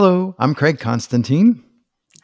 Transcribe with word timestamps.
Hello, 0.00 0.32
I'm 0.38 0.54
Craig 0.54 0.78
Constantine. 0.78 1.60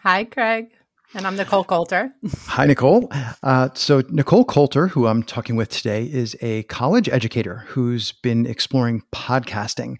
Hi, 0.04 0.22
Craig. 0.22 0.66
And 1.12 1.26
I'm 1.26 1.34
Nicole 1.34 1.64
Colter. 1.64 2.14
Hi, 2.46 2.66
Nicole. 2.66 3.12
Uh, 3.42 3.70
so, 3.74 4.04
Nicole 4.10 4.44
Colter, 4.44 4.86
who 4.86 5.08
I'm 5.08 5.24
talking 5.24 5.56
with 5.56 5.70
today, 5.70 6.04
is 6.04 6.36
a 6.40 6.62
college 6.64 7.08
educator 7.08 7.64
who's 7.66 8.12
been 8.12 8.46
exploring 8.46 9.02
podcasting. 9.12 9.96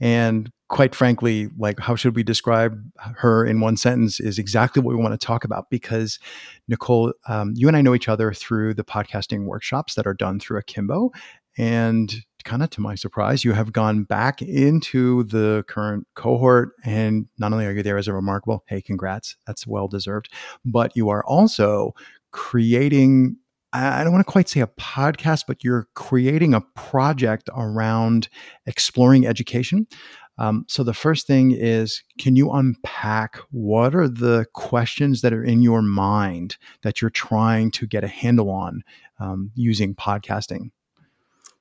And 0.00 0.50
quite 0.70 0.94
frankly, 0.94 1.50
like, 1.58 1.78
how 1.80 1.96
should 1.96 2.16
we 2.16 2.22
describe 2.22 2.82
her 3.16 3.44
in 3.44 3.60
one 3.60 3.76
sentence 3.76 4.20
is 4.20 4.38
exactly 4.38 4.80
what 4.80 4.96
we 4.96 5.02
want 5.02 5.12
to 5.12 5.26
talk 5.26 5.44
about 5.44 5.68
because, 5.68 6.18
Nicole, 6.66 7.12
um, 7.28 7.52
you 7.54 7.68
and 7.68 7.76
I 7.76 7.82
know 7.82 7.94
each 7.94 8.08
other 8.08 8.32
through 8.32 8.72
the 8.72 8.84
podcasting 8.84 9.44
workshops 9.44 9.96
that 9.96 10.06
are 10.06 10.14
done 10.14 10.40
through 10.40 10.60
Akimbo. 10.60 11.10
And 11.58 12.24
kind 12.44 12.62
of 12.62 12.70
to 12.70 12.80
my 12.80 12.94
surprise, 12.94 13.44
you 13.44 13.52
have 13.52 13.72
gone 13.72 14.04
back 14.04 14.42
into 14.42 15.24
the 15.24 15.64
current 15.68 16.06
cohort. 16.14 16.70
And 16.84 17.26
not 17.38 17.52
only 17.52 17.66
are 17.66 17.72
you 17.72 17.82
there 17.82 17.98
as 17.98 18.08
a 18.08 18.12
remarkable, 18.12 18.64
hey, 18.66 18.82
congrats, 18.82 19.36
that's 19.46 19.66
well 19.66 19.88
deserved, 19.88 20.32
but 20.64 20.96
you 20.96 21.08
are 21.08 21.24
also 21.24 21.94
creating. 22.30 23.36
I 23.70 24.02
don't 24.02 24.14
want 24.14 24.26
to 24.26 24.32
quite 24.32 24.48
say 24.48 24.60
a 24.60 24.66
podcast, 24.66 25.44
but 25.46 25.62
you're 25.62 25.88
creating 25.94 26.54
a 26.54 26.62
project 26.74 27.50
around 27.54 28.30
exploring 28.64 29.26
education. 29.26 29.86
Um, 30.38 30.64
so 30.68 30.82
the 30.84 30.94
first 30.94 31.26
thing 31.26 31.50
is, 31.50 32.02
can 32.18 32.36
you 32.36 32.50
unpack 32.50 33.38
what 33.50 33.94
are 33.94 34.08
the 34.08 34.46
questions 34.54 35.20
that 35.20 35.32
are 35.32 35.44
in 35.44 35.62
your 35.62 35.82
mind 35.82 36.56
that 36.82 37.02
you're 37.02 37.10
trying 37.10 37.70
to 37.72 37.86
get 37.86 38.04
a 38.04 38.08
handle 38.08 38.50
on 38.50 38.82
um, 39.20 39.50
using 39.54 39.94
podcasting? 39.94 40.70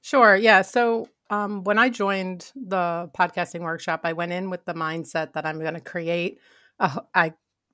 Sure. 0.08 0.38
Yeah. 0.38 0.62
So 0.62 1.10
um, 1.30 1.66
when 1.66 1.78
I 1.78 1.90
joined 1.90 2.54
the 2.56 3.12
podcasting 3.14 3.60
workshop, 3.60 4.00
I 4.06 4.14
went 4.14 4.32
in 4.32 4.50
with 4.50 4.64
the 4.64 4.74
mindset 4.74 5.34
that 5.34 5.46
I'm 5.46 5.60
going 5.60 5.74
to 5.74 5.82
create. 5.82 6.40
A, 6.80 7.02
I 7.14 7.34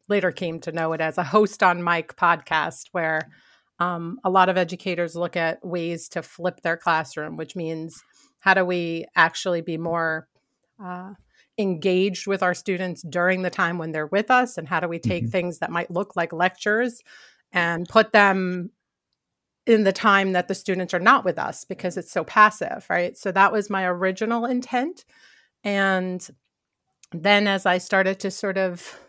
later 0.10 0.32
came 0.32 0.60
to 0.62 0.72
know 0.72 0.94
it 0.94 1.00
as 1.00 1.20
a 1.20 1.24
host 1.24 1.62
on 1.62 1.84
mic 1.84 2.16
podcast, 2.16 2.88
where 2.92 3.30
um, 3.78 4.18
a 4.24 4.32
lot 4.32 4.50
of 4.50 4.58
educators 4.58 5.16
look 5.16 5.38
at 5.38 5.64
ways 5.64 6.10
to 6.10 6.24
flip 6.24 6.62
their 6.62 6.76
classroom, 6.76 7.38
which 7.38 7.56
means 7.56 8.04
how 8.40 8.56
do 8.56 8.66
we 8.66 9.06
actually 9.16 9.62
be 9.62 9.78
more 9.78 10.28
uh, 10.84 11.14
engaged 11.60 12.26
with 12.26 12.42
our 12.42 12.56
students 12.56 13.04
during 13.04 13.44
the 13.44 13.52
time 13.52 13.78
when 13.78 13.92
they're 13.92 14.08
with 14.08 14.32
us, 14.32 14.58
and 14.58 14.68
how 14.68 14.80
do 14.80 14.88
we 14.88 14.98
take 14.98 15.26
mm-hmm. 15.26 15.32
things 15.32 15.60
that 15.60 15.70
might 15.70 15.92
look 15.92 16.16
like 16.16 16.34
lectures 16.34 17.04
and 17.52 17.88
put 17.88 18.12
them 18.12 18.72
in 19.66 19.84
the 19.84 19.94
time 19.94 20.34
that 20.34 20.48
the 20.48 20.56
students 20.56 20.94
are 20.94 21.00
not 21.00 21.24
with 21.24 21.40
us 21.40 21.64
because 21.64 21.98
it's 21.98 22.12
so 22.12 22.24
passive, 22.24 22.86
right? 22.90 23.18
So 23.18 23.32
that 23.32 23.52
was 23.52 23.70
my 23.70 23.86
original 23.86 24.46
intent. 24.46 25.06
And 25.64 26.28
then 27.12 27.48
as 27.48 27.66
I 27.66 27.78
started 27.78 28.20
to 28.22 28.32
sort 28.32 28.58
of 28.58 29.00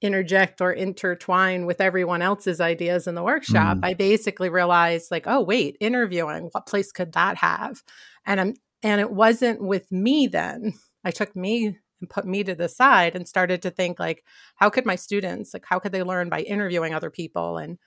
interject 0.00 0.60
or 0.60 0.72
intertwine 0.72 1.66
with 1.66 1.80
everyone 1.80 2.22
else's 2.22 2.60
ideas 2.60 3.06
in 3.06 3.14
the 3.14 3.22
workshop, 3.22 3.78
mm. 3.78 3.84
I 3.84 3.94
basically 3.94 4.48
realized 4.48 5.10
like, 5.10 5.24
oh 5.26 5.42
wait, 5.42 5.76
interviewing, 5.80 6.48
what 6.52 6.66
place 6.66 6.90
could 6.90 7.12
that 7.12 7.36
have? 7.36 7.82
And 8.26 8.40
I'm 8.40 8.54
and 8.82 9.00
it 9.00 9.12
wasn't 9.12 9.62
with 9.62 9.92
me 9.92 10.26
then. 10.26 10.74
I 11.04 11.12
took 11.12 11.36
me 11.36 11.78
and 12.00 12.10
put 12.10 12.26
me 12.26 12.42
to 12.44 12.54
the 12.54 12.68
side 12.68 13.14
and 13.14 13.28
started 13.28 13.62
to 13.62 13.70
think 13.70 14.00
like, 14.00 14.24
how 14.56 14.70
could 14.70 14.86
my 14.86 14.96
students, 14.96 15.54
like 15.54 15.64
how 15.66 15.78
could 15.78 15.92
they 15.92 16.02
learn 16.02 16.28
by 16.28 16.40
interviewing 16.40 16.94
other 16.94 17.10
people 17.10 17.58
and 17.58 17.78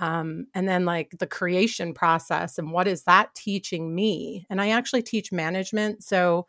um, 0.00 0.46
and 0.54 0.68
then 0.68 0.84
like 0.84 1.14
the 1.18 1.26
creation 1.26 1.92
process 1.92 2.58
and 2.58 2.72
what 2.72 2.88
is 2.88 3.04
that 3.04 3.34
teaching 3.34 3.94
me 3.94 4.46
and 4.50 4.60
i 4.60 4.70
actually 4.70 5.02
teach 5.02 5.32
management 5.32 6.02
so 6.02 6.46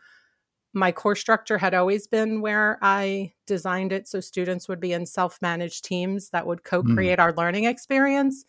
my 0.73 0.91
course 0.91 1.19
structure 1.19 1.57
had 1.57 1.73
always 1.73 2.07
been 2.07 2.41
where 2.41 2.77
i 2.81 3.31
designed 3.45 3.91
it 3.91 4.07
so 4.07 4.19
students 4.19 4.67
would 4.67 4.79
be 4.79 4.93
in 4.93 5.05
self-managed 5.05 5.83
teams 5.83 6.29
that 6.29 6.47
would 6.47 6.59
hmm. 6.59 6.75
co-create 6.75 7.19
mm. 7.19 7.21
our 7.21 7.33
learning 7.33 7.65
experience 7.65 8.45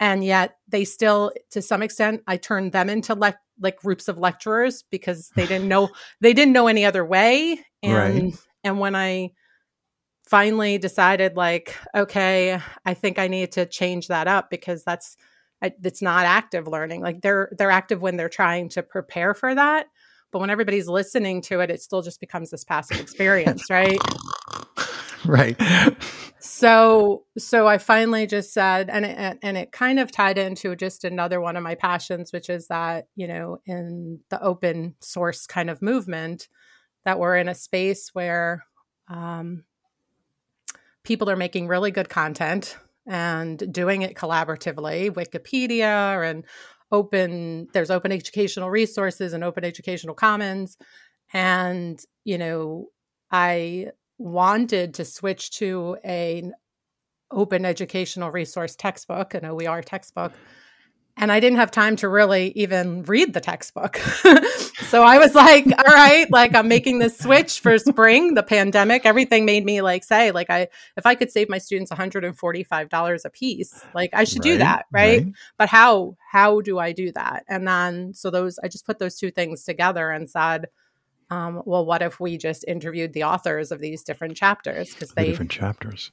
and 0.00 0.24
yet 0.24 0.56
they 0.68 0.84
still 0.84 1.32
to 1.50 1.60
some 1.60 1.82
extent 1.82 2.22
i 2.26 2.36
turned 2.36 2.72
them 2.72 2.88
into 2.88 3.14
le- 3.14 3.38
like 3.60 3.78
groups 3.78 4.08
of 4.08 4.18
lecturers 4.18 4.82
because 4.90 5.30
they 5.36 5.46
didn't 5.46 5.68
know 5.68 5.88
they 6.20 6.32
didn't 6.32 6.54
know 6.54 6.66
any 6.66 6.84
other 6.84 7.04
way 7.04 7.60
and 7.82 8.24
right. 8.24 8.34
and 8.64 8.80
when 8.80 8.96
i 8.96 9.30
finally 10.30 10.78
decided 10.78 11.36
like 11.36 11.76
okay 11.94 12.60
i 12.86 12.94
think 12.94 13.18
i 13.18 13.26
need 13.26 13.50
to 13.50 13.66
change 13.66 14.06
that 14.06 14.28
up 14.28 14.48
because 14.48 14.84
that's 14.84 15.16
it's 15.62 16.00
not 16.00 16.24
active 16.24 16.66
learning. 16.66 17.02
Like 17.02 17.20
they're 17.20 17.50
they're 17.56 17.70
active 17.70 18.00
when 18.00 18.16
they're 18.16 18.28
trying 18.30 18.68
to 18.70 18.82
prepare 18.82 19.34
for 19.34 19.54
that 19.54 19.86
but 20.32 20.38
when 20.38 20.50
everybody's 20.50 20.88
listening 20.88 21.42
to 21.42 21.60
it 21.60 21.70
it 21.70 21.82
still 21.82 22.02
just 22.02 22.20
becomes 22.20 22.50
this 22.50 22.64
passive 22.64 23.00
experience 23.00 23.68
right? 23.70 23.98
Right. 25.26 25.60
So 26.38 27.24
so 27.36 27.68
i 27.68 27.76
finally 27.76 28.26
just 28.26 28.54
said 28.54 28.88
and 28.88 29.04
it, 29.04 29.38
and 29.42 29.58
it 29.58 29.70
kind 29.70 30.00
of 30.00 30.10
tied 30.10 30.38
into 30.38 30.74
just 30.74 31.04
another 31.04 31.42
one 31.42 31.56
of 31.56 31.62
my 31.62 31.74
passions 31.74 32.32
which 32.32 32.48
is 32.48 32.68
that 32.68 33.08
you 33.16 33.28
know 33.28 33.58
in 33.66 34.20
the 34.30 34.42
open 34.42 34.94
source 35.00 35.46
kind 35.46 35.68
of 35.68 35.82
movement 35.82 36.48
that 37.04 37.18
we're 37.18 37.36
in 37.36 37.50
a 37.50 37.54
space 37.54 38.08
where 38.14 38.64
um, 39.08 39.64
people 41.10 41.28
are 41.28 41.34
making 41.34 41.66
really 41.66 41.90
good 41.90 42.08
content 42.08 42.78
and 43.04 43.72
doing 43.72 44.02
it 44.02 44.14
collaboratively. 44.14 45.10
Wikipedia 45.10 46.30
and 46.30 46.44
open 46.92 47.66
there's 47.72 47.90
open 47.90 48.12
educational 48.12 48.70
resources 48.70 49.32
and 49.32 49.42
open 49.42 49.64
educational 49.64 50.14
commons. 50.14 50.76
And 51.32 52.00
you 52.24 52.38
know 52.38 52.90
i 53.32 53.88
wanted 54.18 54.94
to 54.94 55.04
switch 55.04 55.50
to 55.50 55.96
an 56.04 56.52
open 57.32 57.64
educational 57.64 58.30
resource 58.30 58.76
textbook 58.76 59.34
an 59.34 59.44
oer 59.44 59.82
textbook 59.82 60.32
and 61.16 61.30
I 61.30 61.40
didn't 61.40 61.58
have 61.58 61.70
time 61.70 61.96
to 61.96 62.08
really 62.08 62.52
even 62.56 63.02
read 63.02 63.34
the 63.34 63.40
textbook. 63.40 63.96
so 64.88 65.02
I 65.02 65.18
was 65.18 65.34
like, 65.34 65.66
all 65.78 65.94
right, 65.94 66.30
like 66.30 66.54
I'm 66.54 66.68
making 66.68 66.98
this 66.98 67.18
switch 67.18 67.60
for 67.60 67.78
spring, 67.78 68.34
the 68.34 68.42
pandemic, 68.42 69.04
everything 69.04 69.44
made 69.44 69.64
me 69.64 69.82
like 69.82 70.04
say, 70.04 70.30
like 70.30 70.50
I 70.50 70.68
if 70.96 71.06
I 71.06 71.14
could 71.14 71.30
save 71.30 71.48
my 71.48 71.58
students 71.58 71.90
$145 71.90 73.24
a 73.24 73.30
piece, 73.30 73.84
like 73.94 74.10
I 74.12 74.24
should 74.24 74.44
right, 74.44 74.52
do 74.52 74.58
that, 74.58 74.86
right? 74.90 75.24
right? 75.24 75.32
But 75.58 75.68
how 75.68 76.16
how 76.30 76.60
do 76.60 76.78
I 76.78 76.92
do 76.92 77.12
that? 77.12 77.44
And 77.48 77.66
then 77.66 78.14
so 78.14 78.30
those 78.30 78.58
I 78.62 78.68
just 78.68 78.86
put 78.86 78.98
those 78.98 79.16
two 79.16 79.30
things 79.30 79.64
together 79.64 80.10
and 80.10 80.28
said, 80.28 80.68
um, 81.30 81.62
well, 81.64 81.84
what 81.86 82.02
if 82.02 82.18
we 82.18 82.36
just 82.36 82.64
interviewed 82.66 83.12
the 83.12 83.24
authors 83.24 83.70
of 83.70 83.80
these 83.80 84.02
different 84.02 84.36
chapters 84.36 84.92
because 84.92 85.12
they 85.12 85.26
different 85.26 85.50
chapters. 85.50 86.10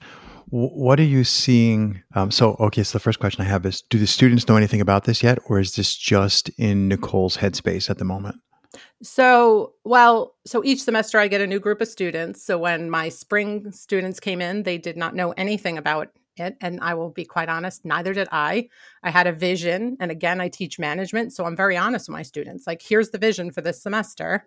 What 0.50 1.00
are 1.00 1.04
you 1.04 1.24
seeing? 1.24 2.04
Um, 2.16 2.32
so, 2.32 2.56
okay, 2.60 2.84
so 2.84 2.98
the 2.98 3.02
first 3.02 3.20
question 3.20 3.42
I 3.42 3.48
have 3.48 3.66
is: 3.66 3.82
Do 3.82 3.98
the 3.98 4.08
students 4.08 4.48
know 4.48 4.56
anything 4.56 4.80
about 4.80 5.06
this 5.06 5.24
yet, 5.24 5.40
or 5.48 5.60
is 5.60 5.76
this 5.76 5.96
just 5.96 6.50
in 6.58 6.88
Nicole's 6.88 7.38
headspace 7.38 7.90
at 7.90 7.98
the 7.98 8.06
moment? 8.06 8.38
So, 9.02 9.74
well, 9.84 10.36
so 10.46 10.64
each 10.64 10.82
semester 10.82 11.20
I 11.20 11.28
get 11.28 11.42
a 11.42 11.48
new 11.48 11.60
group 11.60 11.82
of 11.82 11.88
students. 11.88 12.44
So 12.44 12.58
when 12.58 12.90
my 12.90 13.10
spring 13.10 13.72
students 13.72 14.20
came 14.20 14.42
in, 14.42 14.64
they 14.64 14.78
did 14.78 14.98
not 14.98 15.16
know 15.16 15.32
anything 15.32 15.78
about 15.78 16.10
it. 16.38 16.56
And 16.62 16.80
I 16.82 16.94
will 16.94 17.10
be 17.10 17.26
quite 17.26 17.50
honest, 17.50 17.84
neither 17.84 18.14
did 18.14 18.28
I. 18.32 18.70
I 19.02 19.10
had 19.10 19.26
a 19.26 19.32
vision. 19.32 19.98
And 20.00 20.12
again, 20.12 20.40
I 20.40 20.50
teach 20.50 20.78
management. 20.78 21.34
So 21.34 21.46
I'm 21.46 21.56
very 21.56 21.76
honest 21.76 22.08
with 22.08 22.14
my 22.14 22.22
students. 22.22 22.68
Like, 22.68 22.82
here's 22.82 23.10
the 23.10 23.18
vision 23.18 23.52
for 23.52 23.62
this 23.62 23.82
semester 23.82 24.46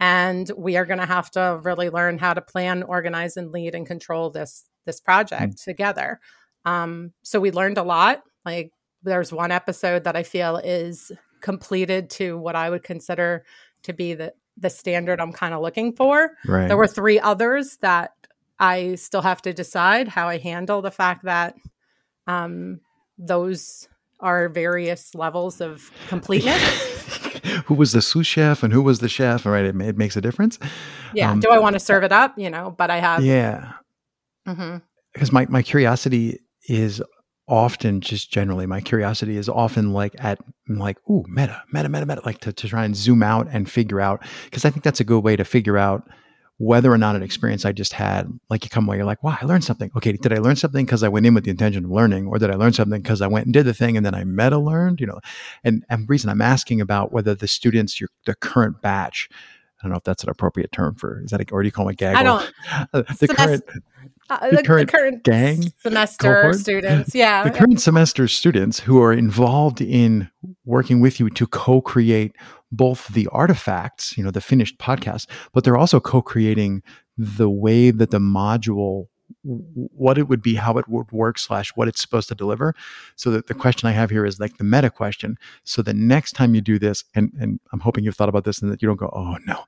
and 0.00 0.50
we 0.56 0.76
are 0.76 0.84
going 0.84 1.00
to 1.00 1.06
have 1.06 1.30
to 1.32 1.60
really 1.62 1.90
learn 1.90 2.18
how 2.18 2.34
to 2.34 2.40
plan 2.40 2.82
organize 2.82 3.36
and 3.36 3.50
lead 3.50 3.74
and 3.74 3.86
control 3.86 4.30
this 4.30 4.64
this 4.84 5.00
project 5.00 5.54
mm. 5.54 5.64
together 5.64 6.20
um, 6.64 7.12
so 7.22 7.40
we 7.40 7.50
learned 7.50 7.78
a 7.78 7.82
lot 7.82 8.22
like 8.44 8.72
there's 9.02 9.32
one 9.32 9.50
episode 9.50 10.04
that 10.04 10.16
i 10.16 10.22
feel 10.22 10.56
is 10.58 11.12
completed 11.40 12.10
to 12.10 12.36
what 12.36 12.56
i 12.56 12.68
would 12.68 12.82
consider 12.82 13.44
to 13.82 13.92
be 13.92 14.14
the 14.14 14.32
the 14.56 14.70
standard 14.70 15.20
i'm 15.20 15.32
kind 15.32 15.54
of 15.54 15.62
looking 15.62 15.94
for 15.94 16.32
right. 16.46 16.68
there 16.68 16.76
were 16.76 16.86
three 16.86 17.20
others 17.20 17.78
that 17.80 18.12
i 18.58 18.94
still 18.96 19.22
have 19.22 19.40
to 19.40 19.52
decide 19.52 20.08
how 20.08 20.28
i 20.28 20.38
handle 20.38 20.82
the 20.82 20.90
fact 20.90 21.24
that 21.24 21.54
um, 22.26 22.80
those 23.16 23.88
are 24.20 24.48
various 24.48 25.14
levels 25.14 25.60
of 25.60 25.90
completeness 26.08 27.20
who 27.66 27.74
was 27.74 27.92
the 27.92 28.02
sous 28.02 28.26
chef 28.26 28.62
and 28.62 28.72
who 28.72 28.82
was 28.82 29.00
the 29.00 29.08
chef, 29.08 29.46
right? 29.46 29.64
It, 29.64 29.80
it 29.80 29.96
makes 29.96 30.16
a 30.16 30.20
difference. 30.20 30.58
Yeah. 31.14 31.30
Um, 31.30 31.40
Do 31.40 31.50
I 31.50 31.58
want 31.58 31.74
to 31.74 31.80
serve 31.80 32.04
it 32.04 32.12
up? 32.12 32.38
You 32.38 32.50
know, 32.50 32.74
but 32.76 32.90
I 32.90 32.98
have. 32.98 33.24
Yeah. 33.24 33.72
Mm-hmm. 34.46 34.78
Because 35.12 35.32
my, 35.32 35.46
my 35.48 35.62
curiosity 35.62 36.40
is 36.68 37.02
often 37.48 38.00
just 38.02 38.30
generally 38.30 38.66
my 38.66 38.80
curiosity 38.80 39.38
is 39.38 39.48
often 39.48 39.92
like 39.94 40.14
at 40.18 40.38
like 40.68 40.98
ooh 41.08 41.24
meta 41.28 41.62
meta 41.72 41.88
meta 41.88 42.04
meta 42.04 42.20
like 42.26 42.38
to, 42.40 42.52
to 42.52 42.68
try 42.68 42.84
and 42.84 42.94
zoom 42.94 43.22
out 43.22 43.48
and 43.50 43.70
figure 43.70 44.02
out 44.02 44.22
because 44.44 44.66
i 44.66 44.70
think 44.70 44.84
that's 44.84 45.00
a 45.00 45.04
good 45.04 45.24
way 45.24 45.34
to 45.34 45.44
figure 45.44 45.78
out 45.78 46.06
whether 46.58 46.92
or 46.92 46.98
not 46.98 47.14
an 47.14 47.22
experience 47.22 47.64
I 47.64 47.70
just 47.70 47.92
had, 47.92 48.28
like 48.50 48.64
you 48.64 48.70
come 48.70 48.86
away, 48.86 48.96
you're 48.96 49.06
like, 49.06 49.22
wow, 49.22 49.38
I 49.40 49.44
learned 49.46 49.62
something. 49.62 49.92
Okay, 49.96 50.12
did 50.12 50.32
I 50.32 50.38
learn 50.38 50.56
something 50.56 50.84
because 50.84 51.04
I 51.04 51.08
went 51.08 51.24
in 51.24 51.32
with 51.34 51.44
the 51.44 51.50
intention 51.50 51.84
of 51.84 51.90
learning, 51.90 52.26
or 52.26 52.38
did 52.38 52.50
I 52.50 52.56
learn 52.56 52.72
something 52.72 53.00
because 53.00 53.22
I 53.22 53.28
went 53.28 53.46
and 53.46 53.52
did 53.52 53.64
the 53.64 53.74
thing 53.74 53.96
and 53.96 54.04
then 54.04 54.14
I 54.14 54.24
meta 54.24 54.58
learned? 54.58 55.00
You 55.00 55.06
know, 55.06 55.20
and 55.62 55.84
and 55.88 56.02
the 56.02 56.06
reason 56.08 56.30
I'm 56.30 56.42
asking 56.42 56.80
about 56.80 57.12
whether 57.12 57.34
the 57.34 57.46
students, 57.46 58.00
your 58.00 58.10
the 58.26 58.34
current 58.34 58.82
batch, 58.82 59.28
I 59.80 59.84
don't 59.84 59.92
know 59.92 59.98
if 59.98 60.04
that's 60.04 60.24
an 60.24 60.30
appropriate 60.30 60.72
term 60.72 60.96
for 60.96 61.22
is 61.22 61.30
that 61.30 61.40
a, 61.40 61.44
or 61.52 61.62
do 61.62 61.68
you 61.68 61.72
call 61.72 61.86
them 61.86 61.92
a 61.92 61.94
gaggle? 61.94 62.18
I 62.18 62.22
don't. 62.24 63.08
The 63.18 63.28
current 63.28 63.62
uh, 64.30 64.50
the 64.50 64.56
the, 64.56 64.62
current 64.62 64.90
current 64.90 65.22
gang 65.24 65.72
semester 65.78 66.34
cohort? 66.34 66.56
students. 66.56 67.14
Yeah. 67.14 67.44
the 67.44 67.50
current 67.50 67.80
semester 67.80 68.28
students 68.28 68.80
who 68.80 69.02
are 69.02 69.12
involved 69.12 69.80
in 69.80 70.30
working 70.64 71.00
with 71.00 71.18
you 71.18 71.30
to 71.30 71.46
co-create 71.46 72.36
both 72.70 73.08
the 73.08 73.26
artifacts, 73.32 74.16
you 74.16 74.24
know, 74.24 74.30
the 74.30 74.40
finished 74.40 74.78
podcast, 74.78 75.26
but 75.52 75.64
they're 75.64 75.76
also 75.76 76.00
co-creating 76.00 76.82
the 77.16 77.48
way 77.48 77.90
that 77.90 78.10
the 78.10 78.18
module 78.18 79.06
what 79.42 80.18
it 80.18 80.28
would 80.28 80.42
be 80.42 80.54
how 80.54 80.78
it 80.78 80.88
would 80.88 81.10
work 81.12 81.38
slash 81.38 81.70
what 81.74 81.88
it's 81.88 82.00
supposed 82.00 82.28
to 82.28 82.34
deliver. 82.34 82.74
So 83.16 83.30
that 83.30 83.46
the 83.46 83.54
mm-hmm. 83.54 83.60
question 83.60 83.88
i 83.88 83.92
have 83.92 84.10
here 84.10 84.24
is 84.24 84.40
like 84.40 84.56
the 84.56 84.64
meta 84.64 84.90
question. 84.90 85.36
So 85.64 85.82
the 85.82 85.94
next 85.94 86.32
time 86.32 86.54
you 86.54 86.60
do 86.60 86.78
this 86.78 87.04
and 87.14 87.32
and 87.38 87.60
i'm 87.72 87.80
hoping 87.80 88.04
you've 88.04 88.16
thought 88.16 88.28
about 88.28 88.44
this 88.44 88.60
and 88.60 88.70
that 88.70 88.82
you 88.82 88.88
don't 88.88 88.96
go 88.96 89.10
oh 89.14 89.36
no. 89.46 89.64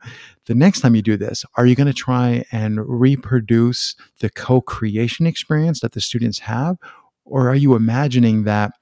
The 0.46 0.54
next 0.54 0.80
time 0.80 0.94
you 0.94 1.02
do 1.02 1.16
this 1.16 1.44
are 1.54 1.66
you 1.66 1.74
going 1.74 1.86
to 1.86 1.92
try 1.92 2.44
and 2.52 2.80
reproduce 2.88 3.94
the 4.20 4.30
co-creation 4.30 5.26
experience 5.26 5.80
that 5.80 5.92
the 5.92 6.00
students 6.00 6.40
have? 6.40 6.76
Or 7.24 7.48
are 7.48 7.56
you 7.56 7.74
imagining 7.74 8.44
that 8.44 8.72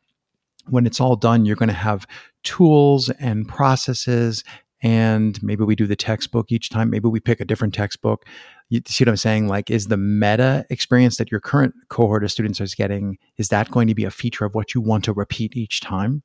when 0.67 0.87
it's 0.87 1.01
all 1.01 1.17
done 1.17 1.45
you're 1.45 1.57
going 1.57 1.69
to 1.69 1.75
have 1.75 2.07
tools 2.45 3.11
and 3.11 3.49
processes 3.49 4.45
and 4.83 5.43
maybe 5.43 5.65
we 5.65 5.75
do 5.75 5.87
the 5.87 5.97
textbook 5.97 6.53
each 6.53 6.71
time 6.71 6.91
maybe 6.91 7.09
we 7.09 7.21
pick 7.21 7.41
a 7.41 7.45
different 7.45 7.75
textbook 7.75 8.25
you 8.69 8.81
see 8.87 9.05
what 9.05 9.09
i'm 9.11 9.17
saying 9.17 9.49
like 9.49 9.71
is 9.71 9.87
the 9.87 9.97
meta 9.97 10.65
experience 10.71 11.17
that 11.17 11.31
your 11.31 11.41
current 11.41 11.75
cohort 11.89 12.23
of 12.25 12.31
students 12.31 12.61
is 12.61 12.75
getting 12.75 13.19
is 13.37 13.49
that 13.49 13.71
going 13.71 13.89
to 13.89 13.95
be 13.95 14.05
a 14.05 14.11
feature 14.11 14.45
of 14.45 14.55
what 14.55 14.75
you 14.75 14.81
want 14.81 15.05
to 15.05 15.13
repeat 15.13 15.57
each 15.57 15.81
time 15.81 16.23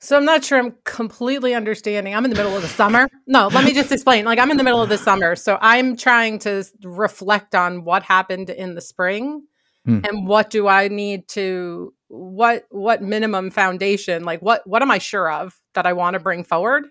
So 0.00 0.16
I'm 0.16 0.24
not 0.24 0.44
sure 0.44 0.58
I'm 0.58 0.74
completely 0.82 1.54
understanding. 1.54 2.12
I'm 2.12 2.24
in 2.24 2.30
the 2.30 2.36
middle 2.36 2.56
of 2.56 2.62
the 2.62 2.68
summer. 2.68 3.06
No, 3.28 3.46
let 3.54 3.64
me 3.64 3.72
just 3.72 3.92
explain. 3.92 4.24
Like 4.24 4.40
I'm 4.40 4.50
in 4.50 4.56
the 4.56 4.64
middle 4.64 4.82
of 4.82 4.88
the 4.88 4.98
summer, 4.98 5.36
so 5.36 5.58
I'm 5.60 5.96
trying 5.96 6.40
to 6.40 6.64
reflect 6.82 7.54
on 7.54 7.84
what 7.84 8.02
happened 8.02 8.50
in 8.50 8.74
the 8.74 8.80
spring 8.80 9.46
Hmm. 9.84 10.00
and 10.04 10.26
what 10.26 10.50
do 10.50 10.68
I 10.68 10.88
need 10.88 11.26
to 11.28 11.92
what 12.08 12.66
what 12.70 13.02
minimum 13.02 13.50
foundation, 13.50 14.24
like 14.24 14.40
what 14.40 14.66
what 14.66 14.82
am 14.82 14.90
I 14.90 14.98
sure 14.98 15.30
of 15.30 15.60
that 15.74 15.86
I 15.86 15.92
want 15.92 16.14
to 16.14 16.20
bring 16.20 16.44
forward 16.44 16.86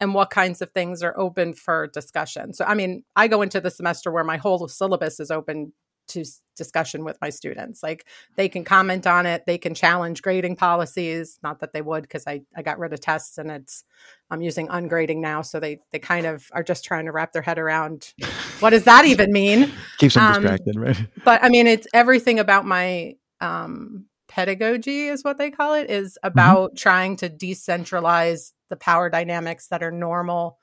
and 0.00 0.14
what 0.14 0.30
kinds 0.30 0.62
of 0.62 0.70
things 0.70 1.02
are 1.02 1.18
open 1.18 1.52
for 1.52 1.88
discussion. 1.88 2.52
So 2.54 2.64
I 2.64 2.74
mean, 2.74 3.04
I 3.16 3.28
go 3.28 3.42
into 3.42 3.60
the 3.60 3.70
semester 3.70 4.10
where 4.10 4.24
my 4.24 4.36
whole 4.38 4.66
syllabus 4.68 5.20
is 5.20 5.30
open 5.30 5.72
to 6.08 6.24
discussion 6.56 7.04
with 7.04 7.16
my 7.20 7.30
students. 7.30 7.82
Like 7.82 8.04
they 8.36 8.48
can 8.48 8.64
comment 8.64 9.06
on 9.06 9.26
it, 9.26 9.44
they 9.46 9.58
can 9.58 9.74
challenge 9.74 10.22
grading 10.22 10.56
policies. 10.56 11.38
Not 11.42 11.60
that 11.60 11.72
they 11.72 11.82
would, 11.82 12.02
because 12.02 12.24
I, 12.26 12.42
I 12.56 12.62
got 12.62 12.78
rid 12.78 12.92
of 12.92 13.00
tests 13.00 13.38
and 13.38 13.50
it's 13.50 13.84
I'm 14.30 14.42
using 14.42 14.68
ungrading 14.68 15.18
now. 15.18 15.42
So 15.42 15.60
they 15.60 15.80
they 15.92 15.98
kind 15.98 16.26
of 16.26 16.46
are 16.52 16.62
just 16.64 16.84
trying 16.84 17.06
to 17.06 17.12
wrap 17.12 17.32
their 17.32 17.42
head 17.42 17.58
around 17.58 18.12
what 18.60 18.70
does 18.70 18.84
that 18.84 19.04
even 19.04 19.32
mean? 19.32 19.72
keeps 19.98 20.14
them 20.14 20.26
Um, 20.26 20.32
distracted 20.32 20.76
right 20.76 20.96
But 21.24 21.42
I 21.44 21.48
mean 21.48 21.66
it's 21.66 21.86
everything 21.94 22.40
about 22.40 22.64
my 22.66 23.14
um 23.40 24.06
pedagogy 24.30 25.08
is 25.08 25.24
what 25.24 25.36
they 25.38 25.50
call 25.50 25.74
it, 25.74 25.90
is 25.90 26.16
mm-hmm. 26.24 26.28
about 26.28 26.76
trying 26.76 27.16
to 27.16 27.28
decentralize 27.28 28.52
the 28.70 28.76
power 28.76 29.10
dynamics 29.10 29.66
that 29.68 29.82
are 29.82 29.90
normal 29.90 30.58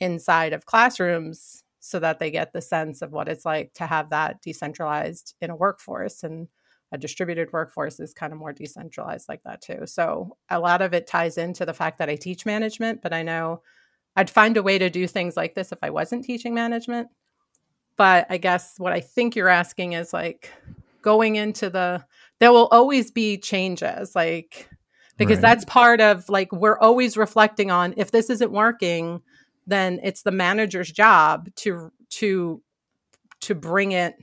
inside 0.00 0.54
of 0.54 0.64
classrooms 0.64 1.62
so 1.78 1.98
that 1.98 2.18
they 2.18 2.30
get 2.30 2.52
the 2.52 2.62
sense 2.62 3.02
of 3.02 3.12
what 3.12 3.28
it's 3.28 3.44
like 3.44 3.72
to 3.74 3.86
have 3.86 4.10
that 4.10 4.40
decentralized 4.42 5.34
in 5.40 5.50
a 5.50 5.56
workforce 5.56 6.22
and 6.22 6.48
a 6.92 6.98
distributed 6.98 7.52
workforce 7.52 8.00
is 8.00 8.12
kind 8.12 8.32
of 8.32 8.38
more 8.38 8.52
decentralized 8.52 9.28
like 9.28 9.42
that 9.44 9.60
too. 9.62 9.86
So 9.86 10.36
a 10.48 10.58
lot 10.58 10.82
of 10.82 10.92
it 10.92 11.06
ties 11.06 11.38
into 11.38 11.64
the 11.64 11.74
fact 11.74 11.98
that 11.98 12.10
i 12.10 12.16
teach 12.16 12.44
management 12.44 13.00
but 13.00 13.12
i 13.12 13.22
know 13.22 13.62
i'd 14.16 14.28
find 14.28 14.56
a 14.56 14.62
way 14.62 14.76
to 14.78 14.90
do 14.90 15.06
things 15.06 15.36
like 15.36 15.54
this 15.54 15.72
if 15.72 15.78
i 15.82 15.90
wasn't 15.90 16.24
teaching 16.24 16.54
management. 16.54 17.08
But 17.96 18.26
i 18.30 18.38
guess 18.38 18.74
what 18.78 18.92
i 18.92 19.00
think 19.00 19.36
you're 19.36 19.48
asking 19.48 19.92
is 19.92 20.12
like 20.12 20.50
going 21.02 21.36
into 21.36 21.70
the 21.70 22.04
there 22.40 22.52
will 22.52 22.66
always 22.68 23.10
be 23.10 23.38
changes 23.38 24.14
like 24.16 24.68
because 25.18 25.36
Right. 25.36 25.42
that's 25.42 25.64
part 25.66 26.00
of 26.00 26.28
like 26.28 26.50
we're 26.52 26.78
always 26.78 27.16
reflecting 27.16 27.70
on 27.70 27.94
if 27.96 28.10
this 28.10 28.30
isn't 28.30 28.52
working 28.52 29.20
then 29.66 30.00
it's 30.02 30.22
the 30.22 30.32
manager's 30.32 30.90
job 30.90 31.48
to 31.56 31.92
to 32.10 32.62
to 33.42 33.54
bring 33.54 33.92
it 33.92 34.16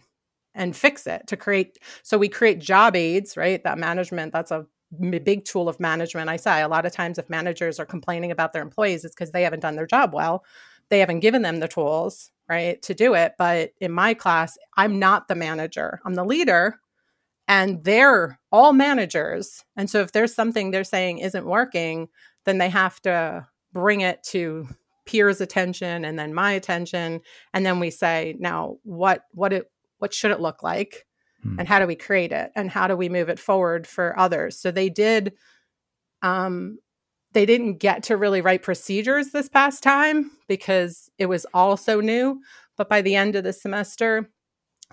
and 0.56 0.76
fix 0.76 1.06
it 1.08 1.28
to 1.28 1.38
create 1.38 1.78
so 2.04 2.18
we 2.18 2.28
create 2.30 2.60
job 2.60 2.96
aids 2.96 3.38
right? 3.38 3.64
That 3.64 3.78
management 3.78 4.34
that's 4.34 4.52
a 4.52 4.66
big 5.00 5.44
tool 5.46 5.68
of 5.70 5.80
management. 5.80 6.30
I 6.30 6.38
say 6.38 6.62
a 6.62 6.68
lot 6.68 6.86
of 6.86 6.94
times 6.94 7.18
if 7.20 7.30
managers 7.30 7.80
are 7.80 7.86
complaining 7.86 8.32
about 8.32 8.54
their 8.54 8.62
employees 8.64 9.06
it's 9.06 9.14
because 9.16 9.32
they 9.32 9.44
haven't 9.44 9.60
done 9.62 9.76
their 9.76 9.86
job 9.88 10.14
well. 10.14 10.44
They 10.90 11.00
haven't 11.00 11.20
given 11.20 11.42
them 11.44 11.60
the 11.60 11.68
tools 11.68 12.32
right 12.50 12.82
to 12.84 12.94
do 12.94 13.14
it. 13.14 13.34
But 13.38 13.74
in 13.82 13.92
my 13.92 14.14
class 14.14 14.58
i'm 14.78 14.98
not 15.00 15.28
the 15.28 15.36
manager. 15.36 16.00
I'm 16.06 16.16
the 16.16 16.26
leader 16.26 16.80
and 17.48 17.84
they're 17.84 18.40
all 18.52 18.74
managers. 18.74 19.64
And 19.76 19.90
so 19.90 20.02
if 20.02 20.12
there's 20.12 20.36
something 20.36 20.72
they're 20.72 20.84
saying 20.84 21.20
isn't 21.20 21.46
working 21.46 22.10
then 22.48 22.58
they 22.58 22.70
have 22.70 23.00
to 23.02 23.46
bring 23.74 24.02
it 24.02 24.24
to 24.24 24.68
peers 25.06 25.42
attention 25.42 26.06
and 26.06 26.18
then 26.18 26.34
my 26.34 26.54
attention. 26.54 27.20
And 27.54 27.66
then 27.66 27.80
we 27.80 27.92
say 27.92 28.36
now 28.40 28.78
what 28.84 29.24
what 29.34 29.54
it 29.54 29.70
what 30.00 30.14
should 30.14 30.32
it 30.32 30.40
look 30.40 30.64
like? 30.64 31.06
Hmm. 31.44 31.60
and 31.60 31.68
how 31.68 31.78
do 31.78 31.86
we 31.86 31.96
create 31.96 32.32
it? 32.32 32.52
And 32.56 32.72
how 32.72 32.88
do 32.88 32.96
we 32.96 33.10
move 33.10 33.30
it 33.30 33.38
forward 33.38 33.86
for 33.86 34.18
others? 34.18 34.60
So 34.60 34.72
they 34.72 34.90
did 34.90 35.34
um 36.24 36.80
they 37.34 37.46
didn't 37.46 37.78
get 37.78 38.04
to 38.04 38.18
really 38.18 38.42
write 38.42 38.64
procedures 38.64 39.30
this 39.32 39.50
past 39.50 39.84
time 39.84 40.32
because 40.48 41.12
it 41.20 41.28
was 41.28 41.46
all 41.54 41.78
so 41.78 42.00
new. 42.00 42.40
But 42.78 42.90
by 42.90 43.02
the 43.02 43.16
end 43.16 43.36
of 43.36 43.44
the 43.44 43.54
semester 43.54 44.30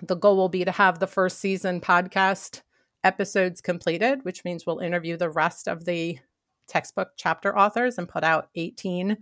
the 0.01 0.15
goal 0.15 0.35
will 0.35 0.49
be 0.49 0.65
to 0.65 0.71
have 0.71 0.99
the 0.99 1.07
first 1.07 1.39
season 1.39 1.79
podcast 1.81 2.61
episodes 3.03 3.61
completed 3.61 4.19
which 4.23 4.43
means 4.43 4.65
we'll 4.65 4.79
interview 4.79 5.15
the 5.17 5.29
rest 5.29 5.67
of 5.67 5.85
the 5.85 6.17
textbook 6.67 7.09
chapter 7.17 7.57
authors 7.57 7.97
and 7.97 8.09
put 8.09 8.23
out 8.23 8.49
18 8.55 9.17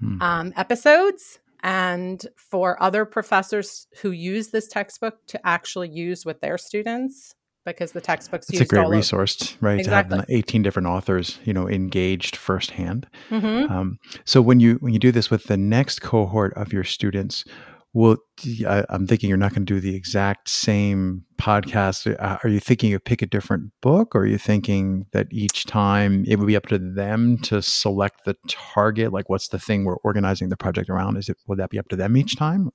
Hmm. 0.00 0.22
um, 0.22 0.52
episodes 0.56 1.40
and 1.62 2.24
for 2.36 2.82
other 2.82 3.04
professors 3.04 3.86
who 4.00 4.12
use 4.12 4.48
this 4.48 4.66
textbook 4.66 5.18
to 5.26 5.46
actually 5.46 5.90
use 5.90 6.24
with 6.24 6.40
their 6.40 6.56
students 6.56 7.34
because 7.66 7.92
the 7.92 8.00
textbooks 8.00 8.48
it's 8.48 8.60
a 8.60 8.64
great 8.64 8.88
resource 8.88 9.56
right 9.60 9.84
to 9.84 9.90
have 9.90 10.08
the 10.08 10.24
18 10.30 10.62
different 10.62 10.88
authors 10.88 11.38
you 11.44 11.52
know 11.52 11.68
engaged 11.68 12.34
firsthand 12.36 13.06
Mhm. 13.30 13.70
Um, 13.70 13.98
so 14.24 14.40
when 14.40 14.58
you 14.60 14.76
when 14.76 14.94
you 14.94 14.98
do 14.98 15.12
this 15.12 15.30
with 15.30 15.44
the 15.44 15.58
next 15.58 16.00
cohort 16.00 16.54
of 16.54 16.72
your 16.72 16.84
students, 16.84 17.44
will 17.92 18.18
I, 18.66 18.84
I'm 18.88 19.06
thinking 19.06 19.28
you're 19.28 19.38
not 19.38 19.52
going 19.52 19.66
to 19.66 19.74
do 19.74 19.80
the 19.80 19.96
exact 19.96 20.48
same 20.48 21.24
podcast. 21.38 22.14
Uh, 22.20 22.38
are 22.44 22.48
you 22.48 22.60
thinking 22.60 22.90
you 22.90 22.98
pick 22.98 23.22
a 23.22 23.26
different 23.26 23.72
book, 23.80 24.14
or 24.14 24.20
are 24.20 24.26
you 24.26 24.38
thinking 24.38 25.06
that 25.12 25.26
each 25.30 25.66
time 25.66 26.24
it 26.28 26.38
would 26.38 26.46
be 26.46 26.56
up 26.56 26.66
to 26.68 26.78
them 26.78 27.38
to 27.38 27.60
select 27.62 28.24
the 28.24 28.36
target? 28.46 29.12
Like, 29.12 29.28
what's 29.28 29.48
the 29.48 29.58
thing 29.58 29.84
we're 29.84 29.96
organizing 29.96 30.48
the 30.48 30.56
project 30.56 30.88
around? 30.88 31.16
Is 31.16 31.28
it 31.28 31.36
would 31.46 31.58
that 31.58 31.70
be 31.70 31.78
up 31.78 31.88
to 31.88 31.96
them 31.96 32.16
each 32.16 32.36
time? 32.36 32.70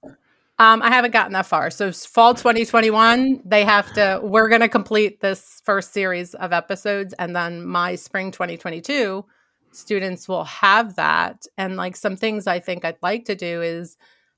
Um, 0.57 0.81
I 0.81 0.89
haven't 0.89 1.11
gotten 1.11 1.33
that 1.33 1.45
far. 1.45 1.69
So 1.69 1.91
fall 1.91 2.33
2021, 2.33 3.41
they 3.43 3.65
have 3.65 3.91
to. 3.93 4.21
We're 4.23 4.47
going 4.47 4.61
to 4.61 4.69
complete 4.69 5.19
this 5.19 5.61
first 5.65 5.91
series 5.91 6.33
of 6.33 6.53
episodes, 6.53 7.13
and 7.19 7.35
then 7.35 7.65
my 7.65 7.95
spring 7.95 8.31
2022 8.31 9.25
students 9.71 10.27
will 10.27 10.45
have 10.45 10.95
that. 10.95 11.45
And 11.57 11.75
like 11.75 11.95
some 11.95 12.15
things 12.15 12.47
I 12.47 12.59
think 12.59 12.85
I'd 12.85 12.97
like 13.01 13.25
to 13.25 13.35
do 13.35 13.61
is 13.61 13.97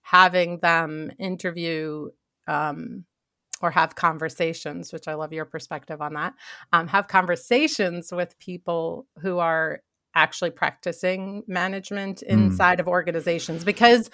having 0.10 0.58
them 0.60 1.12
interview 1.20 2.08
um, 2.48 3.04
or 3.62 3.72
have 3.72 3.94
conversations, 3.96 4.94
which 4.94 5.06
I 5.06 5.16
love 5.16 5.34
your 5.34 5.44
perspective 5.44 6.02
on 6.02 6.14
that. 6.14 6.34
Um, 6.72 6.88
have 6.88 7.10
conversations 7.10 8.14
with 8.14 8.40
people 8.40 9.06
who 9.20 9.40
are 9.40 9.82
actually 10.16 10.52
practicing 10.52 11.44
management 11.46 12.24
Mm. 12.26 12.30
inside 12.30 12.80
of 12.80 12.88
organizations 12.88 13.66
because 13.66 14.10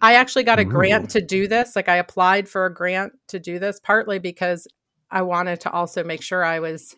I 0.00 0.14
actually 0.14 0.44
got 0.44 0.60
a 0.60 0.62
Ooh. 0.62 0.70
grant 0.70 1.10
to 1.10 1.20
do 1.20 1.48
this. 1.48 1.74
Like 1.74 1.88
I 1.88 1.96
applied 1.96 2.48
for 2.48 2.64
a 2.66 2.72
grant 2.72 3.14
to 3.28 3.40
do 3.40 3.58
this 3.58 3.80
partly 3.80 4.20
because 4.20 4.68
I 5.10 5.22
wanted 5.22 5.60
to 5.62 5.72
also 5.72 6.04
make 6.04 6.22
sure 6.22 6.44
I 6.44 6.60
was 6.60 6.94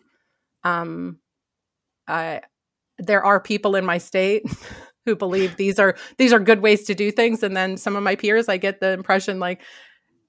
um 0.63 1.17
I 2.07 2.41
there 2.99 3.25
are 3.25 3.39
people 3.39 3.75
in 3.75 3.85
my 3.85 3.97
state 3.97 4.43
who 5.05 5.15
believe 5.15 5.55
these 5.57 5.79
are 5.79 5.95
these 6.17 6.33
are 6.33 6.39
good 6.39 6.61
ways 6.61 6.83
to 6.85 6.95
do 6.95 7.11
things. 7.11 7.43
And 7.43 7.55
then 7.55 7.77
some 7.77 7.95
of 7.95 8.03
my 8.03 8.15
peers 8.15 8.49
I 8.49 8.57
get 8.57 8.79
the 8.79 8.91
impression 8.91 9.39
like 9.39 9.61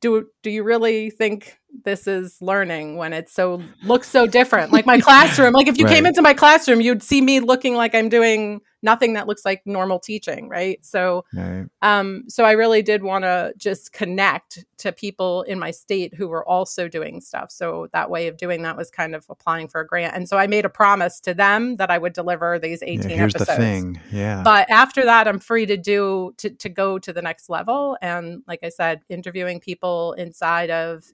do 0.01 0.29
do 0.47 0.53
you 0.53 0.63
really 0.63 1.11
think 1.11 1.59
this 1.85 2.07
is 2.07 2.41
learning 2.41 2.97
when 2.97 3.13
it 3.13 3.29
so 3.29 3.61
looks 3.83 4.09
so 4.09 4.27
different. 4.29 4.73
Like 4.73 4.87
my 4.87 5.01
classroom, 5.01 5.53
like 5.53 5.67
if 5.67 5.77
you 5.77 5.85
right. 5.85 5.95
came 5.95 6.07
into 6.07 6.23
my 6.23 6.35
classroom, 6.35 6.81
you'd 6.81 7.03
see 7.03 7.21
me 7.21 7.41
looking 7.41 7.75
like 7.75 7.97
I'm 7.97 8.09
doing 8.09 8.61
nothing 8.83 9.15
that 9.15 9.27
looks 9.27 9.45
like 9.45 9.63
normal 9.67 9.99
teaching, 9.99 10.49
right? 10.49 10.85
So, 10.85 11.25
right. 11.35 11.67
um, 11.83 12.25
so 12.29 12.45
I 12.45 12.53
really 12.53 12.83
did 12.83 13.03
want 13.03 13.25
to 13.25 13.53
just 13.57 13.93
connect 13.93 14.65
to 14.79 14.93
people 14.93 15.43
in 15.43 15.59
my 15.59 15.71
state 15.71 16.15
who 16.15 16.29
were 16.29 16.47
also 16.49 16.87
doing 16.87 17.21
stuff. 17.21 17.51
So 17.51 17.89
that 17.93 18.11
way 18.11 18.29
of 18.29 18.37
doing 18.37 18.63
that 18.63 18.77
was 18.77 18.91
kind 18.91 19.15
of 19.15 19.27
applying 19.29 19.69
for 19.69 19.81
a 19.81 19.87
grant, 19.87 20.15
and 20.15 20.29
so 20.29 20.39
I 20.39 20.47
made 20.47 20.65
a 20.65 20.69
promise 20.69 21.21
to 21.21 21.35
them 21.35 21.77
that 21.77 21.91
I 21.91 21.99
would 21.99 22.13
deliver 22.13 22.59
these 22.59 22.83
18 22.83 23.11
yeah, 23.11 23.17
here's 23.17 23.35
episodes. 23.35 23.59
the 23.59 23.65
thing, 23.65 24.01
yeah. 24.13 24.43
But 24.43 24.71
after 24.71 25.05
that, 25.05 25.27
I'm 25.27 25.41
free 25.41 25.67
to 25.67 25.77
do 25.77 26.33
to 26.39 26.51
to 26.51 26.69
go 26.69 26.99
to 26.99 27.13
the 27.13 27.23
next 27.23 27.49
level, 27.49 27.99
and 28.01 28.43
like 28.47 28.61
I 28.63 28.69
said, 28.69 29.01
interviewing 29.09 29.59
people 29.59 30.15
inside 30.37 30.71
of 30.71 31.05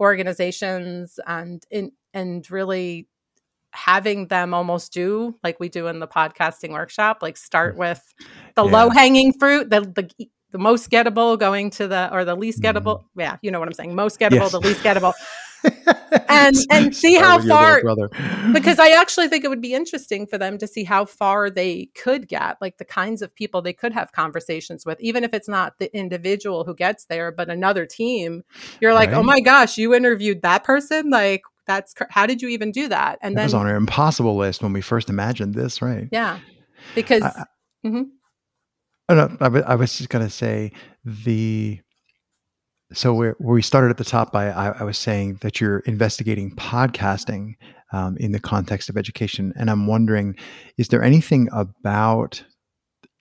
organizations 0.00 1.20
and 1.26 1.64
in 1.70 1.92
and 2.14 2.50
really 2.50 3.06
having 3.74 4.26
them 4.28 4.52
almost 4.52 4.92
do 4.92 5.34
like 5.42 5.60
we 5.60 5.68
do 5.68 5.86
in 5.86 5.98
the 5.98 6.08
podcasting 6.08 6.72
workshop 6.72 7.18
like 7.22 7.36
start 7.36 7.76
with 7.76 8.02
the 8.54 8.64
yeah. 8.64 8.70
low 8.70 8.90
hanging 8.90 9.32
fruit 9.32 9.70
the, 9.70 9.80
the 9.80 10.28
the 10.50 10.58
most 10.58 10.90
gettable 10.90 11.38
going 11.38 11.70
to 11.70 11.88
the 11.88 12.12
or 12.12 12.24
the 12.24 12.34
least 12.34 12.60
gettable 12.60 13.00
mm. 13.00 13.04
yeah 13.16 13.36
you 13.42 13.50
know 13.50 13.58
what 13.58 13.68
i'm 13.68 13.74
saying 13.74 13.94
most 13.94 14.18
gettable 14.18 14.40
yes. 14.40 14.52
the 14.52 14.60
least 14.60 14.82
gettable 14.82 15.12
and 16.28 16.56
and 16.70 16.94
see 16.94 17.14
how 17.14 17.40
far 17.40 17.82
because 18.52 18.78
I 18.78 18.90
actually 18.90 19.28
think 19.28 19.44
it 19.44 19.48
would 19.48 19.60
be 19.60 19.74
interesting 19.74 20.26
for 20.26 20.38
them 20.38 20.58
to 20.58 20.66
see 20.66 20.84
how 20.84 21.04
far 21.04 21.50
they 21.50 21.86
could 21.94 22.28
get, 22.28 22.60
like 22.60 22.78
the 22.78 22.84
kinds 22.84 23.22
of 23.22 23.34
people 23.34 23.62
they 23.62 23.72
could 23.72 23.92
have 23.92 24.12
conversations 24.12 24.84
with, 24.84 25.00
even 25.00 25.24
if 25.24 25.34
it's 25.34 25.48
not 25.48 25.78
the 25.78 25.94
individual 25.96 26.64
who 26.64 26.74
gets 26.74 27.06
there, 27.06 27.32
but 27.32 27.48
another 27.48 27.86
team. 27.86 28.42
You're 28.80 28.94
like, 28.94 29.10
oh 29.10 29.12
right. 29.12 29.18
oh 29.18 29.22
my 29.22 29.40
gosh, 29.40 29.78
you 29.78 29.94
interviewed 29.94 30.42
that 30.42 30.64
person, 30.64 31.10
like 31.10 31.42
that's 31.66 31.94
how 32.10 32.26
did 32.26 32.42
you 32.42 32.48
even 32.48 32.72
do 32.72 32.88
that? 32.88 33.18
And 33.22 33.36
that 33.36 33.40
then 33.40 33.46
was 33.46 33.54
on 33.54 33.66
our 33.66 33.76
impossible 33.76 34.36
list 34.36 34.62
when 34.62 34.72
we 34.72 34.80
first 34.80 35.10
imagined 35.10 35.54
this, 35.54 35.80
right? 35.82 36.08
Yeah, 36.10 36.40
because. 36.94 37.22
I, 37.22 37.44
mm-hmm. 37.84 38.02
oh, 39.08 39.14
no, 39.14 39.36
I, 39.40 39.46
I 39.46 39.74
was 39.76 39.96
just 39.96 40.10
gonna 40.10 40.30
say 40.30 40.72
the 41.04 41.80
so 42.92 43.14
where, 43.14 43.34
where 43.38 43.54
we 43.54 43.62
started 43.62 43.90
at 43.90 43.96
the 43.96 44.04
top 44.04 44.32
by 44.32 44.50
I, 44.50 44.70
I 44.80 44.82
was 44.82 44.98
saying 44.98 45.38
that 45.40 45.60
you're 45.60 45.80
investigating 45.80 46.54
podcasting 46.56 47.54
um, 47.92 48.16
in 48.18 48.32
the 48.32 48.40
context 48.40 48.88
of 48.88 48.96
education. 48.96 49.52
And 49.56 49.70
i'm 49.70 49.86
wondering 49.86 50.36
is 50.78 50.88
there 50.88 51.02
anything 51.02 51.48
about 51.52 52.44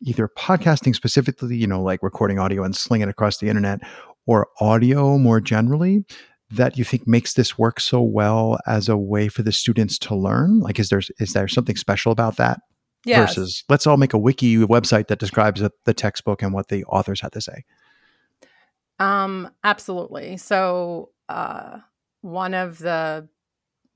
either 0.01 0.29
podcasting 0.37 0.95
specifically 0.95 1.55
you 1.55 1.67
know 1.67 1.81
like 1.81 2.01
recording 2.01 2.39
audio 2.39 2.63
and 2.63 2.75
slinging 2.75 3.07
it 3.07 3.11
across 3.11 3.37
the 3.37 3.49
internet 3.49 3.81
or 4.25 4.47
audio 4.59 5.17
more 5.17 5.39
generally 5.39 6.05
that 6.51 6.77
you 6.77 6.83
think 6.83 7.07
makes 7.07 7.33
this 7.33 7.57
work 7.57 7.79
so 7.79 8.01
well 8.01 8.59
as 8.67 8.89
a 8.89 8.97
way 8.97 9.27
for 9.27 9.41
the 9.41 9.51
students 9.51 9.97
to 9.97 10.15
learn? 10.15 10.59
Like 10.59 10.79
is 10.79 10.89
there 10.89 11.01
is 11.19 11.33
there 11.33 11.47
something 11.47 11.75
special 11.75 12.11
about 12.11 12.37
that 12.37 12.59
yes. 13.05 13.35
versus 13.35 13.63
let's 13.69 13.87
all 13.87 13.97
make 13.97 14.13
a 14.13 14.17
wiki 14.17 14.57
website 14.57 15.07
that 15.07 15.19
describes 15.19 15.61
the 15.85 15.93
textbook 15.93 16.41
and 16.41 16.53
what 16.53 16.67
the 16.67 16.83
authors 16.85 17.21
had 17.21 17.31
to 17.33 17.41
say 17.41 17.63
um, 19.01 19.51
absolutely. 19.63 20.37
So, 20.37 21.09
uh, 21.29 21.79
one 22.21 22.53
of 22.53 22.77
the 22.77 23.27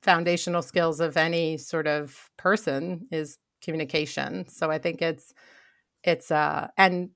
foundational 0.02 0.62
skills 0.62 1.00
of 1.00 1.18
any 1.18 1.58
sort 1.58 1.88
of 1.88 2.30
person 2.38 3.08
is 3.12 3.38
communication. 3.62 4.48
So 4.48 4.72
I 4.72 4.78
think 4.78 5.02
it's 5.02 5.34
it's 6.04 6.32
uh 6.32 6.68
and 6.78 7.10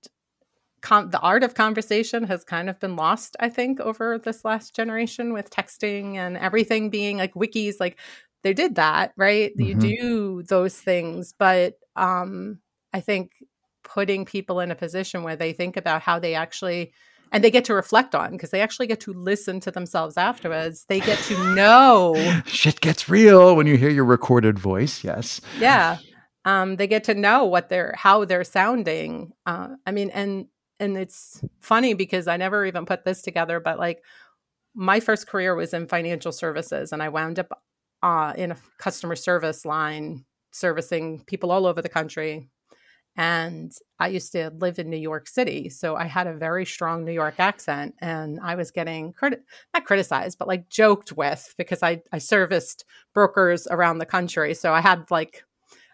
com- 0.81 1.11
the 1.11 1.19
art 1.19 1.43
of 1.43 1.53
conversation 1.55 2.23
has 2.25 2.43
kind 2.43 2.69
of 2.69 2.79
been 2.79 2.95
lost 2.95 3.37
I 3.39 3.49
think 3.49 3.79
over 3.79 4.17
this 4.17 4.45
last 4.45 4.75
generation 4.75 5.33
with 5.33 5.51
texting 5.51 6.15
and 6.15 6.37
everything 6.37 6.89
being 6.89 7.17
like 7.17 7.33
wikis 7.35 7.75
like 7.79 7.99
they 8.43 8.53
did 8.53 8.75
that, 8.75 9.13
right? 9.17 9.51
Mm-hmm. 9.57 9.63
You 9.63 9.75
do 9.75 10.43
those 10.43 10.75
things, 10.75 11.33
but 11.37 11.75
um 11.95 12.59
I 12.93 13.01
think 13.01 13.31
putting 13.83 14.25
people 14.25 14.59
in 14.61 14.71
a 14.71 14.75
position 14.75 15.23
where 15.23 15.35
they 15.35 15.53
think 15.53 15.77
about 15.77 16.01
how 16.01 16.19
they 16.19 16.35
actually 16.35 16.93
and 17.31 17.43
they 17.43 17.51
get 17.51 17.65
to 17.65 17.73
reflect 17.73 18.15
on 18.15 18.31
because 18.31 18.49
they 18.49 18.61
actually 18.61 18.87
get 18.87 18.99
to 19.01 19.13
listen 19.13 19.59
to 19.61 19.71
themselves 19.71 20.17
afterwards. 20.17 20.85
They 20.87 20.99
get 20.99 21.19
to 21.25 21.55
know 21.55 22.41
shit 22.45 22.81
gets 22.81 23.09
real 23.09 23.55
when 23.55 23.67
you 23.67 23.77
hear 23.77 23.89
your 23.89 24.05
recorded 24.05 24.57
voice. 24.57 25.03
Yes. 25.03 25.41
Yeah. 25.59 25.97
Um, 26.45 26.77
they 26.77 26.87
get 26.87 27.03
to 27.05 27.13
know 27.13 27.45
what 27.45 27.69
they're 27.69 27.93
how 27.97 28.25
they're 28.25 28.43
sounding. 28.43 29.33
Uh, 29.45 29.69
I 29.85 29.91
mean, 29.91 30.09
and 30.11 30.47
and 30.79 30.97
it's 30.97 31.43
funny 31.59 31.93
because 31.93 32.27
I 32.27 32.37
never 32.37 32.65
even 32.65 32.85
put 32.85 33.03
this 33.03 33.21
together, 33.21 33.59
but 33.59 33.77
like 33.77 34.03
my 34.73 34.99
first 34.99 35.27
career 35.27 35.55
was 35.55 35.73
in 35.73 35.87
financial 35.87 36.31
services, 36.31 36.91
and 36.91 37.03
I 37.03 37.09
wound 37.09 37.39
up 37.39 37.61
uh, 38.01 38.33
in 38.37 38.51
a 38.51 38.57
customer 38.77 39.15
service 39.15 39.65
line 39.65 40.25
servicing 40.51 41.23
people 41.25 41.51
all 41.51 41.65
over 41.65 41.81
the 41.81 41.89
country 41.89 42.49
and 43.19 43.73
I 43.99 44.07
used 44.07 44.31
to 44.31 44.49
live 44.59 44.79
in 44.79 44.89
New 44.89 44.95
York 44.95 45.27
City. 45.27 45.67
So 45.67 45.97
I 45.97 46.05
had 46.05 46.25
a 46.25 46.33
very 46.33 46.65
strong 46.65 47.03
New 47.03 47.11
York 47.11 47.35
accent 47.37 47.95
and 47.99 48.39
I 48.41 48.55
was 48.55 48.71
getting 48.71 49.13
not 49.21 49.83
criticized, 49.83 50.39
but 50.39 50.47
like 50.47 50.69
joked 50.69 51.11
with 51.11 51.53
because 51.57 51.83
I, 51.83 52.01
I 52.13 52.19
serviced 52.19 52.85
brokers 53.13 53.67
around 53.69 53.97
the 53.97 54.05
country. 54.05 54.53
So 54.53 54.71
I 54.71 54.79
had 54.79 55.11
like 55.11 55.43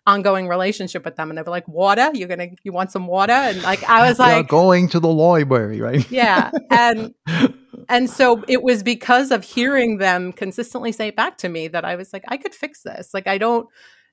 ongoing 0.05 0.47
relationship 0.47 1.03
with 1.03 1.15
them 1.15 1.31
and 1.31 1.37
they 1.39 1.41
were 1.41 1.49
like 1.49 1.67
water 1.67 2.11
you're 2.13 2.27
gonna 2.27 2.49
you 2.61 2.71
want 2.71 2.91
some 2.91 3.07
water 3.07 3.33
and 3.33 3.63
like 3.63 3.83
i 3.85 4.07
was 4.07 4.19
like 4.19 4.47
going 4.47 4.87
to 4.87 4.99
the 4.99 5.11
library 5.11 5.81
right 5.81 6.11
yeah 6.11 6.51
and 6.69 7.11
and 7.89 8.07
so 8.07 8.43
it 8.47 8.61
was 8.61 8.83
because 8.83 9.31
of 9.31 9.43
hearing 9.43 9.97
them 9.97 10.31
consistently 10.31 10.91
say 10.91 11.07
it 11.07 11.15
back 11.15 11.39
to 11.39 11.49
me 11.49 11.67
that 11.67 11.83
i 11.83 11.95
was 11.95 12.13
like 12.13 12.23
i 12.27 12.37
could 12.37 12.53
fix 12.53 12.83
this 12.83 13.15
like 13.15 13.25
i 13.25 13.39
don't 13.39 13.67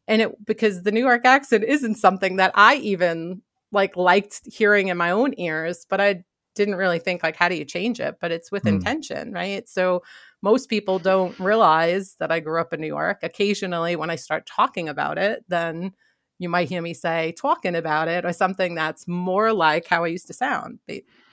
and 0.08 0.22
it 0.22 0.44
because 0.44 0.82
the 0.82 0.92
New 0.92 1.00
York 1.00 1.24
accent 1.24 1.64
isn't 1.64 1.96
something 1.96 2.36
that 2.36 2.52
I 2.54 2.76
even 2.76 3.42
like 3.70 3.96
liked 3.96 4.40
hearing 4.44 4.88
in 4.88 4.96
my 4.96 5.10
own 5.10 5.34
ears, 5.38 5.86
but 5.88 6.00
I 6.00 6.24
didn't 6.54 6.74
really 6.74 6.98
think 6.98 7.22
like 7.22 7.36
how 7.36 7.48
do 7.48 7.54
you 7.54 7.64
change 7.64 8.00
it, 8.00 8.16
but 8.20 8.30
it's 8.30 8.52
with 8.52 8.64
mm. 8.64 8.74
intention, 8.74 9.32
right? 9.32 9.68
So 9.68 10.02
most 10.42 10.68
people 10.68 10.98
don't 10.98 11.38
realize 11.38 12.16
that 12.18 12.30
I 12.30 12.40
grew 12.40 12.60
up 12.60 12.72
in 12.72 12.80
New 12.80 12.86
York. 12.86 13.20
Occasionally 13.22 13.96
when 13.96 14.10
I 14.10 14.16
start 14.16 14.46
talking 14.46 14.88
about 14.88 15.16
it, 15.18 15.44
then 15.48 15.92
you 16.38 16.48
might 16.48 16.68
hear 16.68 16.82
me 16.82 16.92
say 16.92 17.32
talking 17.38 17.74
about 17.74 18.08
it 18.08 18.24
or 18.24 18.32
something 18.32 18.74
that's 18.74 19.06
more 19.08 19.52
like 19.52 19.86
how 19.86 20.04
I 20.04 20.08
used 20.08 20.26
to 20.26 20.34
sound. 20.34 20.80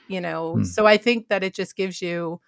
You 0.08 0.20
know, 0.20 0.56
mm. 0.58 0.66
so 0.66 0.86
I 0.86 0.96
think 0.96 1.28
that 1.28 1.44
it 1.44 1.54
just 1.54 1.76
gives 1.76 2.00
you 2.00 2.40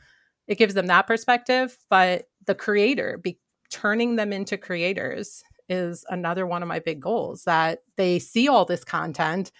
it 0.48 0.58
gives 0.58 0.74
them 0.74 0.86
that 0.86 1.06
perspective, 1.06 1.76
but 1.88 2.28
the 2.46 2.54
creator 2.54 3.18
be 3.22 3.38
turning 3.70 4.16
them 4.16 4.32
into 4.32 4.56
creators 4.56 5.42
is 5.68 6.04
another 6.08 6.46
one 6.46 6.62
of 6.62 6.68
my 6.68 6.78
big 6.78 7.00
goals 7.00 7.44
that 7.44 7.80
they 7.96 8.18
see 8.18 8.48
all 8.48 8.64
this 8.64 8.84
content 8.84 9.52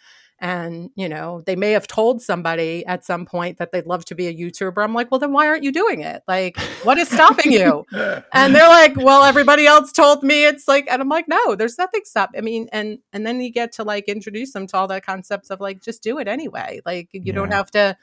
and 0.42 0.90
you 0.97 1.09
know 1.09 1.40
they 1.47 1.54
may 1.54 1.71
have 1.71 1.87
told 1.87 2.21
somebody 2.21 2.85
at 2.87 3.04
some 3.04 3.25
point 3.25 3.59
that 3.59 3.71
they'd 3.71 3.87
love 3.87 4.04
to 4.04 4.14
be 4.16 4.26
a 4.26 4.35
youtuber. 4.35 4.82
I'm 4.82 4.92
like 4.92 5.11
well 5.11 5.21
then 5.21 5.32
why 5.32 5.47
aren't 5.47 5.62
you 5.62 5.71
doing 5.71 6.00
it? 6.00 6.23
Like 6.26 6.59
what 6.82 6.99
is 6.99 7.09
stopping 7.09 7.52
you? 7.52 7.87
And 8.35 8.54
they're 8.54 8.68
like 8.68 8.97
well 8.97 9.23
everybody 9.23 9.66
else 9.66 9.92
told 9.92 10.25
me. 10.25 10.44
It's 10.44 10.66
like 10.66 10.87
and 10.90 11.00
i'm 11.00 11.09
like 11.09 11.28
no 11.28 11.54
there's 11.54 11.78
nothing 11.78 12.02
stop 12.04 12.30
i 12.37 12.40
mean 12.40 12.68
and 12.73 12.99
and 13.12 13.25
then 13.25 13.40
you 13.40 13.50
get 13.50 13.71
to 13.73 13.85
like 13.85 14.09
introduce 14.09 14.52
them 14.52 14.66
to 14.66 14.76
all 14.76 14.88
the 14.88 15.00
concepts 15.00 15.50
of 15.50 15.61
like 15.61 15.80
just 15.80 16.02
do 16.02 16.18
it 16.18 16.26
anyway. 16.26 16.80
Like 16.85 17.09
you 17.12 17.23
yeah. 17.25 17.32
don't 17.35 17.52
have 17.52 17.71
to 17.71 17.97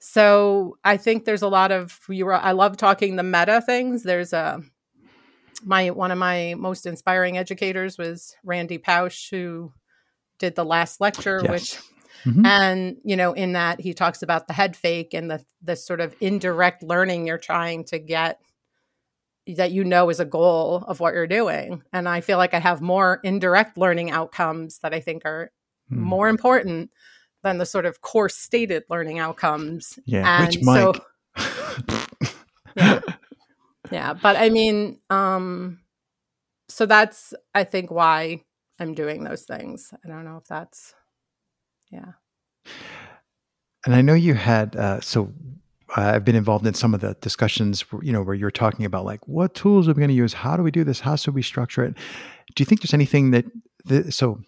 so 0.00 0.76
i 0.84 0.96
think 0.98 1.24
there's 1.24 1.42
a 1.42 1.48
lot 1.48 1.72
of 1.72 1.98
you 2.08 2.26
were 2.26 2.34
i 2.34 2.52
love 2.52 2.76
talking 2.76 3.16
the 3.16 3.22
meta 3.22 3.62
things. 3.62 4.02
There's 4.02 4.34
a 4.34 4.60
my 5.64 5.90
one 5.90 6.10
of 6.10 6.18
my 6.18 6.54
most 6.58 6.86
inspiring 6.86 7.38
educators 7.38 7.98
was 7.98 8.36
Randy 8.44 8.78
Pausch, 8.78 9.30
who 9.30 9.72
did 10.38 10.54
the 10.54 10.64
last 10.64 11.00
lecture, 11.00 11.40
yes. 11.42 11.50
which 11.50 11.78
mm-hmm. 12.24 12.46
and 12.46 12.96
you 13.04 13.16
know, 13.16 13.32
in 13.32 13.52
that 13.52 13.80
he 13.80 13.94
talks 13.94 14.22
about 14.22 14.46
the 14.46 14.52
head 14.52 14.76
fake 14.76 15.14
and 15.14 15.30
the 15.30 15.44
the 15.62 15.76
sort 15.76 16.00
of 16.00 16.14
indirect 16.20 16.82
learning 16.82 17.26
you're 17.26 17.38
trying 17.38 17.84
to 17.84 17.98
get 17.98 18.40
that 19.56 19.72
you 19.72 19.82
know 19.82 20.08
is 20.08 20.20
a 20.20 20.24
goal 20.24 20.84
of 20.86 21.00
what 21.00 21.14
you're 21.14 21.26
doing. 21.26 21.82
And 21.92 22.08
I 22.08 22.20
feel 22.20 22.38
like 22.38 22.54
I 22.54 22.60
have 22.60 22.80
more 22.80 23.20
indirect 23.24 23.76
learning 23.76 24.10
outcomes 24.10 24.78
that 24.78 24.94
I 24.94 25.00
think 25.00 25.24
are 25.24 25.50
mm. 25.90 25.96
more 25.96 26.28
important 26.28 26.90
than 27.42 27.58
the 27.58 27.66
sort 27.66 27.86
of 27.86 28.00
course 28.00 28.36
stated 28.36 28.84
learning 28.88 29.18
outcomes. 29.18 29.98
Yeah, 30.06 30.42
and 30.42 30.46
which 30.46 30.62
Mike. 30.62 31.02
So, 31.36 32.02
yeah 32.76 33.00
yeah 33.92 34.14
but 34.14 34.36
i 34.36 34.48
mean 34.48 34.98
um 35.10 35.80
so 36.68 36.86
that's 36.86 37.34
i 37.54 37.64
think 37.64 37.90
why 37.90 38.40
i'm 38.78 38.94
doing 38.94 39.24
those 39.24 39.42
things 39.42 39.92
i 40.04 40.08
don't 40.08 40.24
know 40.24 40.36
if 40.36 40.44
that's 40.46 40.94
yeah 41.90 42.12
and 43.86 43.94
i 43.94 44.00
know 44.00 44.14
you 44.14 44.34
had 44.34 44.76
uh 44.76 45.00
so 45.00 45.32
I've 45.94 46.24
been 46.24 46.36
involved 46.36 46.66
in 46.66 46.74
some 46.74 46.94
of 46.94 47.00
the 47.00 47.14
discussions, 47.20 47.84
you 48.00 48.12
know, 48.12 48.22
where 48.22 48.34
you're 48.34 48.50
talking 48.50 48.86
about 48.86 49.04
like 49.04 49.26
what 49.28 49.54
tools 49.54 49.88
are 49.88 49.92
we 49.92 49.98
going 49.98 50.08
to 50.08 50.14
use? 50.14 50.32
How 50.32 50.56
do 50.56 50.62
we 50.62 50.70
do 50.70 50.84
this? 50.84 51.00
How 51.00 51.16
should 51.16 51.34
we 51.34 51.42
structure 51.42 51.84
it? 51.84 51.94
Do 52.54 52.62
you 52.62 52.64
think 52.64 52.80
there's 52.80 52.94
anything 52.94 53.32
that, 53.32 53.44
the, 53.84 54.10
so 54.10 54.40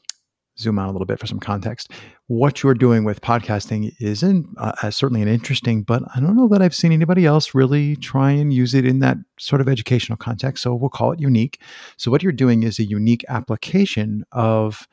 zoom 0.58 0.78
out 0.78 0.88
a 0.88 0.92
little 0.92 1.06
bit 1.06 1.18
for 1.18 1.26
some 1.26 1.40
context. 1.40 1.90
What 2.26 2.62
you're 2.62 2.74
doing 2.74 3.04
with 3.04 3.20
podcasting 3.20 3.92
isn't 4.00 4.46
uh, 4.56 4.90
certainly 4.90 5.22
an 5.22 5.28
interesting, 5.28 5.82
but 5.82 6.02
I 6.14 6.20
don't 6.20 6.36
know 6.36 6.48
that 6.48 6.62
I've 6.62 6.74
seen 6.74 6.92
anybody 6.92 7.26
else 7.26 7.54
really 7.54 7.96
try 7.96 8.30
and 8.30 8.52
use 8.52 8.74
it 8.74 8.84
in 8.84 9.00
that 9.00 9.16
sort 9.38 9.60
of 9.60 9.68
educational 9.68 10.16
context. 10.16 10.62
So 10.62 10.74
we'll 10.74 10.90
call 10.90 11.12
it 11.12 11.20
unique. 11.20 11.60
So 11.96 12.10
what 12.10 12.22
you're 12.22 12.32
doing 12.32 12.62
is 12.62 12.78
a 12.78 12.84
unique 12.84 13.24
application 13.28 14.24
of 14.32 14.86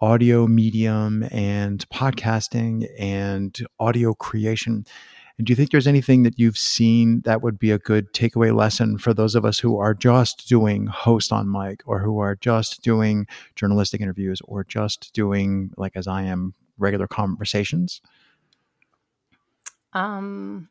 audio 0.00 0.46
medium 0.46 1.28
and 1.30 1.86
podcasting 1.90 2.88
and 2.98 3.58
audio 3.78 4.14
creation 4.14 4.86
and 5.40 5.46
do 5.46 5.52
you 5.52 5.56
think 5.56 5.70
there's 5.70 5.86
anything 5.86 6.22
that 6.24 6.38
you've 6.38 6.58
seen 6.58 7.22
that 7.22 7.40
would 7.40 7.58
be 7.58 7.70
a 7.70 7.78
good 7.78 8.12
takeaway 8.12 8.54
lesson 8.54 8.98
for 8.98 9.14
those 9.14 9.34
of 9.34 9.46
us 9.46 9.58
who 9.58 9.78
are 9.78 9.94
just 9.94 10.46
doing 10.46 10.86
host 10.86 11.32
on 11.32 11.50
mic 11.50 11.80
or 11.86 12.00
who 12.00 12.18
are 12.18 12.36
just 12.36 12.82
doing 12.82 13.26
journalistic 13.56 14.02
interviews 14.02 14.42
or 14.44 14.64
just 14.64 15.14
doing, 15.14 15.70
like 15.78 15.96
as 15.96 16.06
I 16.06 16.24
am, 16.24 16.52
regular 16.76 17.06
conversations? 17.06 18.02
Um, 19.94 20.68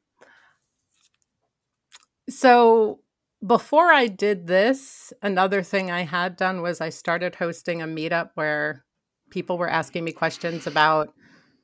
so 2.29 2.99
before 3.43 3.91
I 3.91 4.05
did 4.05 4.45
this, 4.45 5.11
another 5.23 5.63
thing 5.63 5.89
I 5.89 6.03
had 6.03 6.35
done 6.35 6.61
was 6.61 6.79
I 6.79 6.89
started 6.89 7.33
hosting 7.33 7.81
a 7.81 7.87
meetup 7.87 8.29
where 8.35 8.85
people 9.31 9.57
were 9.57 9.67
asking 9.67 10.03
me 10.03 10.11
questions 10.11 10.67
about 10.67 11.11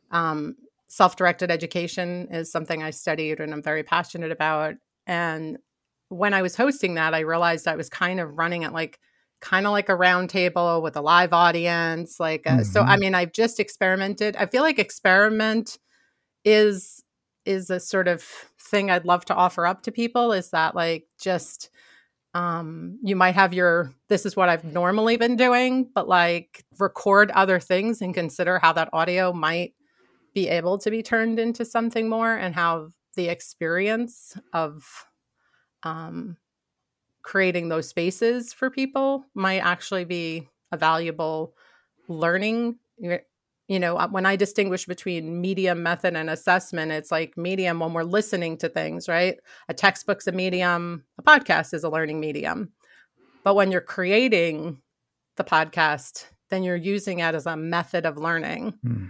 um, 0.09 0.55
self 0.87 1.15
directed 1.15 1.51
education 1.51 2.27
is 2.31 2.51
something 2.51 2.83
I 2.83 2.91
studied 2.91 3.39
and 3.39 3.53
I'm 3.53 3.63
very 3.63 3.83
passionate 3.83 4.31
about. 4.31 4.75
And 5.07 5.57
when 6.09 6.33
I 6.33 6.41
was 6.41 6.55
hosting 6.55 6.95
that, 6.95 7.13
I 7.13 7.21
realized 7.21 7.67
I 7.67 7.75
was 7.75 7.89
kind 7.89 8.19
of 8.19 8.37
running 8.37 8.63
it 8.63 8.73
like 8.73 8.99
kind 9.41 9.65
of 9.65 9.71
like 9.71 9.89
a 9.89 9.93
roundtable 9.93 10.81
with 10.81 10.95
a 10.95 11.01
live 11.01 11.33
audience. 11.33 12.19
Like, 12.19 12.43
mm-hmm. 12.43 12.63
so 12.63 12.81
I 12.81 12.93
mm-hmm. 12.93 12.99
mean, 13.01 13.15
I've 13.15 13.33
just 13.33 13.59
experimented. 13.59 14.35
I 14.35 14.45
feel 14.45 14.63
like 14.63 14.79
experiment 14.79 15.77
is 16.43 17.03
is 17.45 17.69
a 17.69 17.79
sort 17.79 18.07
of 18.07 18.23
thing 18.59 18.89
I'd 18.89 19.05
love 19.05 19.25
to 19.25 19.35
offer 19.35 19.67
up 19.67 19.83
to 19.83 19.91
people. 19.91 20.31
Is 20.31 20.49
that 20.49 20.75
like 20.75 21.07
just 21.19 21.69
um, 22.33 22.99
you 23.03 23.15
might 23.15 23.35
have 23.35 23.53
your 23.53 23.91
this 24.09 24.25
is 24.25 24.35
what 24.35 24.49
I've 24.49 24.63
normally 24.63 25.17
been 25.17 25.35
doing, 25.35 25.89
but 25.93 26.07
like 26.07 26.65
record 26.79 27.31
other 27.31 27.59
things 27.59 28.01
and 28.01 28.13
consider 28.13 28.59
how 28.59 28.73
that 28.73 28.89
audio 28.93 29.31
might 29.31 29.73
be 30.35 30.49
able 30.49 30.77
to 30.77 30.91
be 30.91 31.01
turned 31.01 31.39
into 31.39 31.65
something 31.65 32.09
more 32.09 32.35
and 32.35 32.53
how 32.53 32.89
the 33.15 33.29
experience 33.29 34.37
of 34.53 34.83
um, 35.83 36.35
creating 37.23 37.69
those 37.69 37.87
spaces 37.87 38.53
for 38.53 38.69
people 38.69 39.23
might 39.33 39.59
actually 39.59 40.03
be 40.03 40.47
a 40.71 40.77
valuable 40.77 41.55
learning. 42.09 42.75
You 43.67 43.79
know 43.79 43.97
uh, 43.97 44.07
when 44.09 44.27
i 44.27 44.35
distinguish 44.35 44.85
between 44.85 45.41
medium 45.41 45.81
method 45.81 46.15
and 46.15 46.29
assessment 46.29 46.91
it's 46.91 47.09
like 47.09 47.35
medium 47.35 47.79
when 47.79 47.93
we're 47.93 48.03
listening 48.03 48.57
to 48.57 48.69
things 48.69 49.07
right? 49.07 49.39
A 49.69 49.73
textbook's 49.73 50.27
a 50.27 50.31
medium 50.31 51.03
a 51.17 51.23
podcast 51.23 51.73
is 51.73 51.83
a 51.83 51.89
learning 51.89 52.19
medium. 52.19 52.73
But 53.43 53.55
when 53.55 53.71
you're 53.71 53.81
creating 53.81 54.83
the 55.37 55.43
podcast 55.43 56.25
then 56.51 56.61
you're 56.61 56.75
using 56.75 57.19
it 57.19 57.33
as 57.33 57.47
a 57.47 57.57
method 57.57 58.05
of 58.05 58.17
learning. 58.17 58.75
Mm 58.85 59.09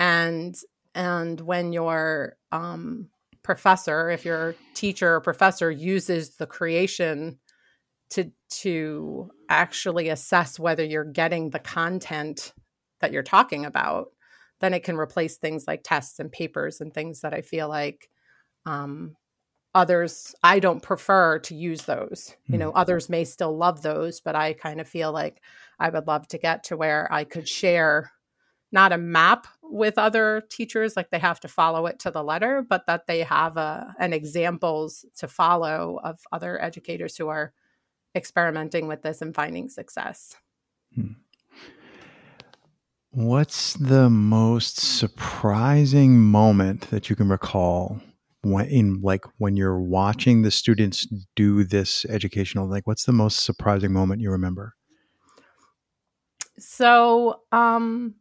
and 0.00 0.56
and 0.94 1.40
when 1.40 1.72
your 1.72 2.36
um, 2.50 3.08
professor 3.44 4.10
if 4.10 4.24
your 4.24 4.56
teacher 4.74 5.14
or 5.14 5.20
professor 5.20 5.70
uses 5.70 6.36
the 6.36 6.46
creation 6.46 7.38
to 8.08 8.32
to 8.48 9.30
actually 9.48 10.08
assess 10.08 10.58
whether 10.58 10.84
you're 10.84 11.04
getting 11.04 11.50
the 11.50 11.60
content 11.60 12.52
that 13.00 13.12
you're 13.12 13.22
talking 13.22 13.64
about 13.64 14.08
then 14.60 14.74
it 14.74 14.82
can 14.82 14.96
replace 14.96 15.36
things 15.36 15.64
like 15.66 15.82
tests 15.84 16.18
and 16.18 16.32
papers 16.32 16.80
and 16.80 16.92
things 16.92 17.20
that 17.20 17.32
i 17.32 17.40
feel 17.40 17.68
like 17.68 18.08
um, 18.66 19.14
others 19.74 20.34
i 20.42 20.58
don't 20.58 20.82
prefer 20.82 21.38
to 21.38 21.54
use 21.54 21.82
those 21.82 22.34
you 22.46 22.58
know 22.58 22.70
hmm. 22.70 22.76
others 22.76 23.08
may 23.08 23.24
still 23.24 23.56
love 23.56 23.82
those 23.82 24.20
but 24.20 24.34
i 24.34 24.52
kind 24.52 24.80
of 24.80 24.88
feel 24.88 25.12
like 25.12 25.40
i 25.78 25.88
would 25.88 26.06
love 26.06 26.26
to 26.26 26.38
get 26.38 26.64
to 26.64 26.76
where 26.76 27.10
i 27.12 27.24
could 27.24 27.48
share 27.48 28.10
not 28.72 28.92
a 28.92 28.98
map 28.98 29.46
with 29.62 29.98
other 29.98 30.42
teachers 30.50 30.96
like 30.96 31.10
they 31.10 31.18
have 31.18 31.40
to 31.40 31.48
follow 31.48 31.86
it 31.86 31.98
to 32.00 32.10
the 32.10 32.22
letter 32.22 32.64
but 32.68 32.86
that 32.86 33.06
they 33.06 33.20
have 33.20 33.56
a, 33.56 33.94
an 33.98 34.12
examples 34.12 35.04
to 35.16 35.28
follow 35.28 36.00
of 36.02 36.20
other 36.32 36.60
educators 36.62 37.16
who 37.16 37.28
are 37.28 37.52
experimenting 38.14 38.88
with 38.88 39.02
this 39.02 39.22
and 39.22 39.34
finding 39.34 39.68
success 39.68 40.36
hmm. 40.94 41.12
what's 43.10 43.74
the 43.74 44.10
most 44.10 44.78
surprising 44.80 46.18
moment 46.20 46.90
that 46.90 47.08
you 47.08 47.14
can 47.14 47.28
recall 47.28 48.00
when 48.42 48.66
in 48.66 49.00
like 49.02 49.24
when 49.38 49.56
you're 49.56 49.80
watching 49.80 50.42
the 50.42 50.50
students 50.50 51.06
do 51.36 51.62
this 51.62 52.04
educational 52.06 52.68
like 52.68 52.86
what's 52.86 53.04
the 53.04 53.12
most 53.12 53.44
surprising 53.44 53.92
moment 53.92 54.20
you 54.20 54.30
remember 54.30 54.74
so 56.58 57.40
um 57.52 58.14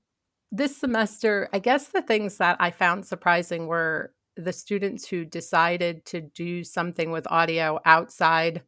this 0.52 0.76
semester, 0.76 1.50
I 1.54 1.60
guess 1.60 1.88
the 1.88 2.02
things 2.02 2.38
that 2.38 2.58
I 2.60 2.72
found 2.72 3.06
surprising 3.06 3.68
were 3.68 4.14
the 4.36 4.54
students 4.54 5.08
who 5.08 5.26
decided 5.26 6.06
to 6.06 6.22
do 6.22 6.64
something 6.64 7.12
with 7.12 7.28
audio 7.30 7.80
outside 7.86 8.64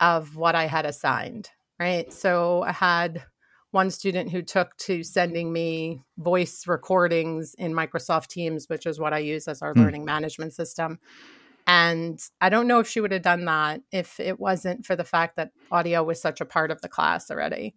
of 0.00 0.36
what 0.36 0.54
I 0.54 0.66
had 0.66 0.84
assigned, 0.84 1.50
right? 1.78 2.12
So 2.12 2.62
I 2.62 2.72
had 2.72 3.24
one 3.70 3.90
student 3.90 4.30
who 4.30 4.42
took 4.42 4.76
to 4.78 5.02
sending 5.02 5.52
me 5.52 6.02
voice 6.18 6.66
recordings 6.66 7.54
in 7.58 7.72
Microsoft 7.72 8.28
Teams, 8.28 8.66
which 8.68 8.86
is 8.86 8.98
what 8.98 9.12
I 9.12 9.18
use 9.18 9.48
as 9.48 9.62
our 9.62 9.74
mm. 9.74 9.82
learning 9.84 10.04
management 10.04 10.54
system. 10.54 10.98
And 11.66 12.20
I 12.40 12.48
don't 12.48 12.68
know 12.68 12.78
if 12.78 12.88
she 12.88 13.00
would 13.00 13.12
have 13.12 13.22
done 13.22 13.44
that 13.46 13.82
if 13.90 14.20
it 14.20 14.38
wasn't 14.38 14.86
for 14.86 14.94
the 14.94 15.04
fact 15.04 15.36
that 15.36 15.50
audio 15.70 16.04
was 16.04 16.20
such 16.20 16.40
a 16.40 16.46
part 16.46 16.70
of 16.70 16.80
the 16.80 16.88
class 16.88 17.30
already 17.30 17.74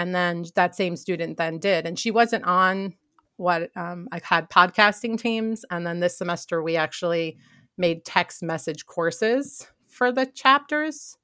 and 0.00 0.14
then 0.14 0.46
that 0.54 0.74
same 0.74 0.96
student 0.96 1.36
then 1.36 1.58
did. 1.58 1.84
And 1.84 1.98
she 1.98 2.10
wasn't 2.10 2.44
on 2.44 2.94
what 3.36 3.70
um, 3.76 4.08
i've 4.12 4.24
had 4.24 4.48
podcasting 4.48 5.20
teams. 5.20 5.64
And 5.70 5.86
then 5.86 6.00
this 6.00 6.16
semester 6.16 6.62
we 6.62 6.76
actually 6.76 7.36
made 7.76 8.04
text 8.04 8.42
message 8.42 8.86
courses 8.86 9.68
for 9.86 10.10
the 10.10 10.24
chapters. 10.24 11.18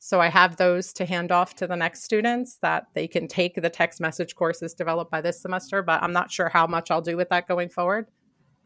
So 0.00 0.20
i 0.20 0.28
have 0.28 0.56
those 0.56 0.92
to 0.94 1.04
hand 1.04 1.30
off 1.30 1.54
to 1.56 1.68
the 1.68 1.76
next 1.76 2.02
students 2.02 2.58
that 2.60 2.86
they 2.94 3.06
can 3.06 3.28
take 3.28 3.54
the 3.54 3.70
text 3.70 4.00
message 4.00 4.34
courses 4.34 4.74
developed 4.74 5.10
by 5.12 5.20
this 5.20 5.40
semester 5.40 5.82
but 5.82 6.02
i'm 6.02 6.12
not 6.12 6.30
sure 6.30 6.48
how 6.48 6.66
much 6.66 6.90
i'll 6.90 7.00
do 7.00 7.16
with 7.16 7.28
that 7.30 7.46
going 7.46 7.68
forward. 7.68 8.06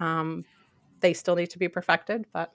Um, 0.00 0.44
they 1.00 1.12
still 1.12 1.36
need 1.36 1.50
to 1.50 1.58
be 1.58 1.68
perfected 1.68 2.24
but 2.32 2.52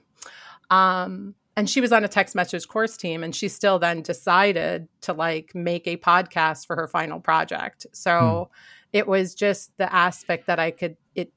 um, 0.69 1.35
and 1.57 1.69
she 1.69 1.81
was 1.81 1.91
on 1.91 2.05
a 2.05 2.07
text 2.07 2.35
message 2.35 2.67
course 2.67 2.95
team 2.95 3.23
and 3.23 3.35
she 3.35 3.49
still 3.49 3.79
then 3.79 4.03
decided 4.03 4.87
to 5.01 5.11
like 5.11 5.53
make 5.55 5.87
a 5.87 5.97
podcast 5.97 6.67
for 6.67 6.75
her 6.75 6.87
final 6.87 7.19
project. 7.19 7.87
So 7.91 8.49
hmm. 8.49 8.57
it 8.93 9.07
was 9.07 9.35
just 9.35 9.75
the 9.77 9.91
aspect 9.93 10.47
that 10.47 10.59
i 10.59 10.71
could 10.71 10.95
it 11.15 11.33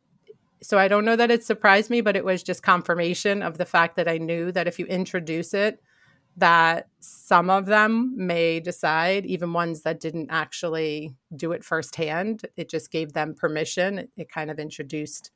so 0.63 0.79
i 0.79 0.87
don't 0.87 1.05
know 1.05 1.17
that 1.17 1.31
it 1.31 1.43
surprised 1.43 1.91
me 1.91 2.01
but 2.03 2.17
it 2.17 2.25
was 2.25 2.43
just 2.43 2.63
confirmation 2.63 3.43
of 3.43 3.59
the 3.59 3.65
fact 3.65 3.97
that 3.97 4.07
i 4.07 4.19
knew 4.19 4.53
that 4.53 4.69
if 4.69 4.79
you 4.79 4.87
introduce 4.87 5.55
it 5.55 5.83
that 6.37 6.89
some 7.01 7.51
of 7.51 7.67
them 7.67 8.15
may 8.17 8.61
decide 8.61 9.27
even 9.27 9.53
ones 9.53 9.83
that 9.83 10.01
didn't 10.01 10.31
actually 10.31 11.15
do 11.35 11.53
it 11.53 11.65
firsthand. 11.65 12.43
It 12.57 12.69
just 12.69 12.91
gave 12.91 13.13
them 13.13 13.35
permission. 13.35 13.99
It, 13.99 14.11
it 14.17 14.31
kind 14.31 14.51
of 14.51 14.59
introduced 14.59 15.31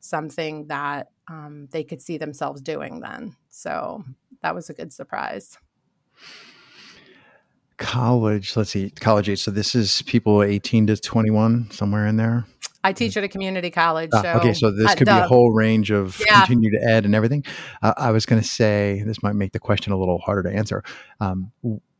something 0.00 0.66
that 0.66 1.08
um, 1.28 1.68
they 1.70 1.84
could 1.84 2.02
see 2.02 2.18
themselves 2.18 2.60
doing 2.60 3.00
then. 3.00 3.36
So 3.48 4.04
that 4.42 4.54
was 4.54 4.70
a 4.70 4.74
good 4.74 4.92
surprise. 4.92 5.58
College, 7.76 8.56
let's 8.56 8.70
see, 8.70 8.90
college 8.90 9.28
age. 9.28 9.42
So 9.42 9.50
this 9.50 9.74
is 9.74 10.02
people 10.02 10.42
18 10.42 10.86
to 10.88 10.96
21, 10.96 11.70
somewhere 11.70 12.06
in 12.06 12.16
there. 12.16 12.46
I 12.82 12.92
teach 12.92 13.16
at 13.16 13.24
a 13.24 13.28
community 13.28 13.70
college. 13.70 14.10
Ah, 14.12 14.22
so 14.22 14.28
okay, 14.38 14.54
so 14.54 14.70
this 14.70 14.94
could 14.94 15.06
be 15.06 15.12
a 15.12 15.26
whole 15.26 15.52
range 15.52 15.90
of 15.90 16.20
yeah. 16.26 16.40
continued 16.40 16.74
ed 16.82 17.04
and 17.04 17.14
everything. 17.14 17.44
Uh, 17.82 17.92
I 17.96 18.10
was 18.10 18.24
going 18.24 18.40
to 18.40 18.46
say 18.46 19.02
this 19.06 19.22
might 19.22 19.34
make 19.34 19.52
the 19.52 19.58
question 19.58 19.92
a 19.92 19.98
little 19.98 20.18
harder 20.18 20.50
to 20.50 20.56
answer. 20.56 20.82
Um, 21.20 21.52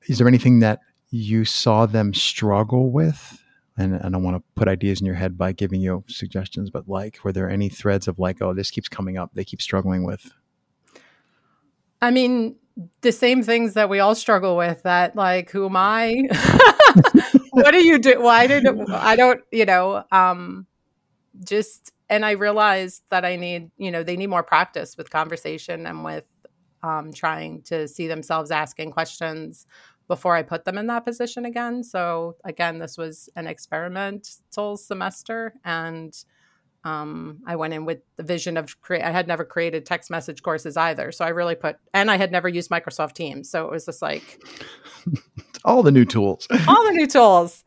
is 0.07 0.19
there 0.19 0.29
anything 0.29 0.61
that 0.61 0.81
you 1.11 1.45
saw 1.45 1.87
them 1.87 2.15
struggle 2.15 2.91
with? 2.91 3.43
And 3.77 3.97
I 3.97 4.09
don't 4.09 4.23
want 4.23 4.37
to 4.37 4.43
put 4.57 4.69
ideas 4.69 5.01
in 5.01 5.07
your 5.07 5.15
head 5.15 5.39
by 5.39 5.53
giving 5.53 5.81
you 5.81 6.05
suggestions, 6.07 6.71
but 6.71 6.89
like, 6.89 7.19
were 7.25 7.33
there 7.33 7.49
any 7.49 7.69
threads 7.69 8.09
of 8.09 8.19
like, 8.19 8.43
oh, 8.43 8.53
this 8.53 8.71
keeps 8.71 8.89
coming 8.89 9.17
up, 9.17 9.31
they 9.35 9.45
keep 9.45 9.63
struggling 9.63 10.05
with? 10.05 10.33
I 12.03 12.11
mean, 12.11 12.57
the 13.03 13.13
same 13.13 13.43
things 13.43 13.75
that 13.75 13.89
we 13.89 14.01
all 14.01 14.15
struggle 14.15 14.57
with 14.57 14.83
that 14.85 15.15
like 15.17 15.51
who 15.51 15.67
am 15.67 15.77
i? 15.77 16.29
What 17.53 17.73
do 17.73 17.85
you 17.85 17.99
do? 17.99 18.21
Why 18.23 18.47
did 18.47 18.65
i 18.91 19.17
don't 19.17 19.43
you 19.51 19.67
know 19.67 20.05
um 20.13 20.67
just 21.45 21.93
and 22.09 22.25
i 22.25 22.33
realized 22.33 23.03
that 23.11 23.25
i 23.25 23.37
need 23.37 23.71
you 23.77 23.91
know 23.91 24.03
they 24.03 24.17
need 24.17 24.29
more 24.29 24.43
practice 24.43 24.97
with 24.97 25.11
conversation 25.11 25.87
and 25.87 26.05
with 26.05 26.25
um 26.83 27.13
trying 27.13 27.63
to 27.63 27.89
see 27.89 28.07
themselves 28.07 28.51
asking 28.51 28.93
questions 28.93 29.67
before 30.11 30.35
I 30.35 30.43
put 30.43 30.65
them 30.65 30.77
in 30.77 30.89
that 30.89 31.05
position 31.05 31.45
again. 31.45 31.85
So 31.85 32.35
again, 32.45 32.81
this 32.81 32.99
was 32.99 33.29
an 33.37 33.47
experimental 33.47 34.77
semester 34.77 35.55
and 35.65 36.13
um, 36.85 37.41
I 37.47 37.57
went 37.57 37.75
in 37.75 37.85
with 37.85 37.99
the 38.17 38.23
vision 38.23 38.57
of 38.57 38.81
create. 38.81 39.05
I 39.05 39.11
had 39.11 39.29
never 39.29 39.45
created 39.45 39.85
text 39.85 40.11
message 40.11 40.43
courses 40.43 40.77
either, 40.77 41.13
so 41.13 41.25
I 41.25 41.29
really 41.29 41.55
put, 41.55 41.77
and 41.93 42.11
I 42.11 42.17
had 42.17 42.33
never 42.33 42.49
used 42.49 42.71
Microsoft 42.71 43.13
Teams, 43.13 43.51
so 43.51 43.67
it 43.67 43.71
was 43.71 43.85
just 43.85 44.01
like 44.01 44.43
all 45.65 45.83
the 45.83 45.93
new 45.93 46.07
tools, 46.07 46.47
all 46.69 46.85
the 46.85 46.93
new 46.93 47.07
tools. 47.07 47.65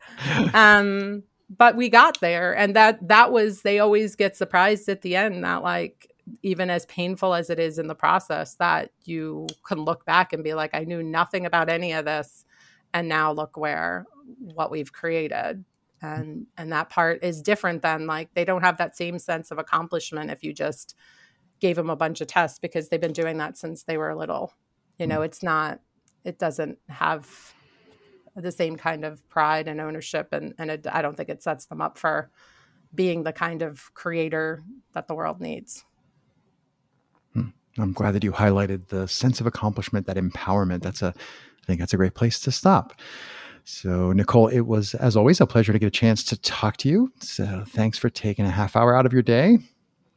Um, 0.52 1.22
but 1.48 1.76
we 1.76 1.88
got 1.88 2.20
there, 2.20 2.56
and 2.56 2.74
that 2.74 3.06
that 3.06 3.30
was 3.30 3.62
they 3.62 3.78
always 3.78 4.16
get 4.16 4.36
surprised 4.36 4.88
at 4.88 5.02
the 5.02 5.14
end 5.14 5.44
that 5.44 5.62
like 5.62 6.10
even 6.42 6.70
as 6.70 6.86
painful 6.86 7.34
as 7.34 7.50
it 7.50 7.60
is 7.60 7.78
in 7.78 7.86
the 7.86 7.94
process, 7.94 8.54
that 8.54 8.90
you 9.04 9.46
can 9.64 9.78
look 9.78 10.04
back 10.06 10.32
and 10.32 10.42
be 10.42 10.54
like, 10.54 10.70
I 10.74 10.84
knew 10.84 11.02
nothing 11.02 11.46
about 11.46 11.68
any 11.68 11.92
of 11.92 12.04
this, 12.04 12.44
and 12.92 13.08
now 13.08 13.30
look 13.30 13.56
where 13.56 14.06
what 14.38 14.72
we've 14.72 14.92
created 14.92 15.64
and 16.04 16.46
and 16.58 16.70
that 16.72 16.90
part 16.90 17.22
is 17.24 17.40
different 17.40 17.82
than 17.82 18.06
like 18.06 18.28
they 18.34 18.44
don't 18.44 18.62
have 18.62 18.76
that 18.76 18.96
same 18.96 19.18
sense 19.18 19.50
of 19.50 19.58
accomplishment 19.58 20.30
if 20.30 20.42
you 20.42 20.52
just 20.52 20.94
gave 21.60 21.76
them 21.76 21.88
a 21.88 21.96
bunch 21.96 22.20
of 22.20 22.26
tests 22.26 22.58
because 22.58 22.88
they've 22.88 23.00
been 23.00 23.12
doing 23.12 23.38
that 23.38 23.56
since 23.56 23.84
they 23.84 23.96
were 23.96 24.14
little 24.14 24.52
you 24.98 25.06
know 25.06 25.20
mm. 25.20 25.24
it's 25.24 25.42
not 25.42 25.80
it 26.24 26.38
doesn't 26.38 26.78
have 26.88 27.54
the 28.36 28.52
same 28.52 28.76
kind 28.76 29.04
of 29.04 29.26
pride 29.28 29.66
and 29.66 29.80
ownership 29.80 30.28
and 30.32 30.54
and 30.58 30.70
it, 30.70 30.86
i 30.92 31.00
don't 31.00 31.16
think 31.16 31.28
it 31.28 31.42
sets 31.42 31.66
them 31.66 31.80
up 31.80 31.96
for 31.96 32.30
being 32.94 33.22
the 33.22 33.32
kind 33.32 33.62
of 33.62 33.92
creator 33.94 34.62
that 34.92 35.08
the 35.08 35.14
world 35.14 35.40
needs 35.40 35.84
hmm. 37.32 37.48
i'm 37.78 37.92
glad 37.92 38.12
that 38.12 38.24
you 38.24 38.32
highlighted 38.32 38.88
the 38.88 39.08
sense 39.08 39.40
of 39.40 39.46
accomplishment 39.46 40.06
that 40.06 40.16
empowerment 40.16 40.82
that's 40.82 41.00
a 41.00 41.14
i 41.16 41.66
think 41.66 41.78
that's 41.78 41.94
a 41.94 41.96
great 41.96 42.14
place 42.14 42.38
to 42.40 42.50
stop 42.50 42.92
so, 43.64 44.12
Nicole, 44.12 44.48
it 44.48 44.60
was, 44.60 44.94
as 44.94 45.16
always, 45.16 45.40
a 45.40 45.46
pleasure 45.46 45.72
to 45.72 45.78
get 45.78 45.86
a 45.86 45.90
chance 45.90 46.22
to 46.24 46.40
talk 46.40 46.76
to 46.78 46.88
you. 46.88 47.12
So, 47.20 47.64
thanks 47.66 47.98
for 47.98 48.10
taking 48.10 48.44
a 48.44 48.50
half 48.50 48.76
hour 48.76 48.94
out 48.96 49.06
of 49.06 49.12
your 49.12 49.22
day. 49.22 49.58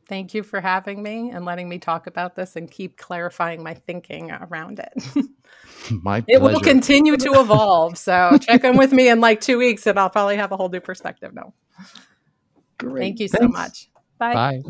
Thank 0.08 0.34
you 0.34 0.44
for 0.44 0.62
having 0.62 1.02
me 1.02 1.32
and 1.32 1.46
letting 1.46 1.68
me 1.68 1.80
talk 1.80 2.08
about 2.08 2.36
this 2.36 2.56
and 2.56 2.70
keep 2.70 2.98
clarifying 2.98 3.64
my 3.64 3.74
thinking 3.74 4.32
around 4.32 4.80
it. 4.80 5.28
my 5.92 6.24
It 6.28 6.42
will 6.42 6.60
continue 6.60 7.16
to 7.18 7.40
evolve. 7.40 7.98
So, 7.98 8.38
check 8.42 8.64
in 8.66 8.78
with 8.78 8.92
me 8.92 9.10
in 9.10 9.22
like 9.22 9.40
two 9.40 9.58
weeks 9.58 9.88
and 9.88 9.98
I'll 9.98 10.10
probably 10.10 10.38
have 10.38 10.52
a 10.52 10.58
whole 10.58 10.70
new 10.70 10.82
perspective 10.82 11.34
now. 11.34 11.54
Great. 12.78 13.02
Thank 13.02 13.20
you 13.20 13.28
Thanks. 13.30 13.46
so 13.46 13.50
much. 13.50 13.90
Bye. 14.18 14.34
Bye. 14.34 14.64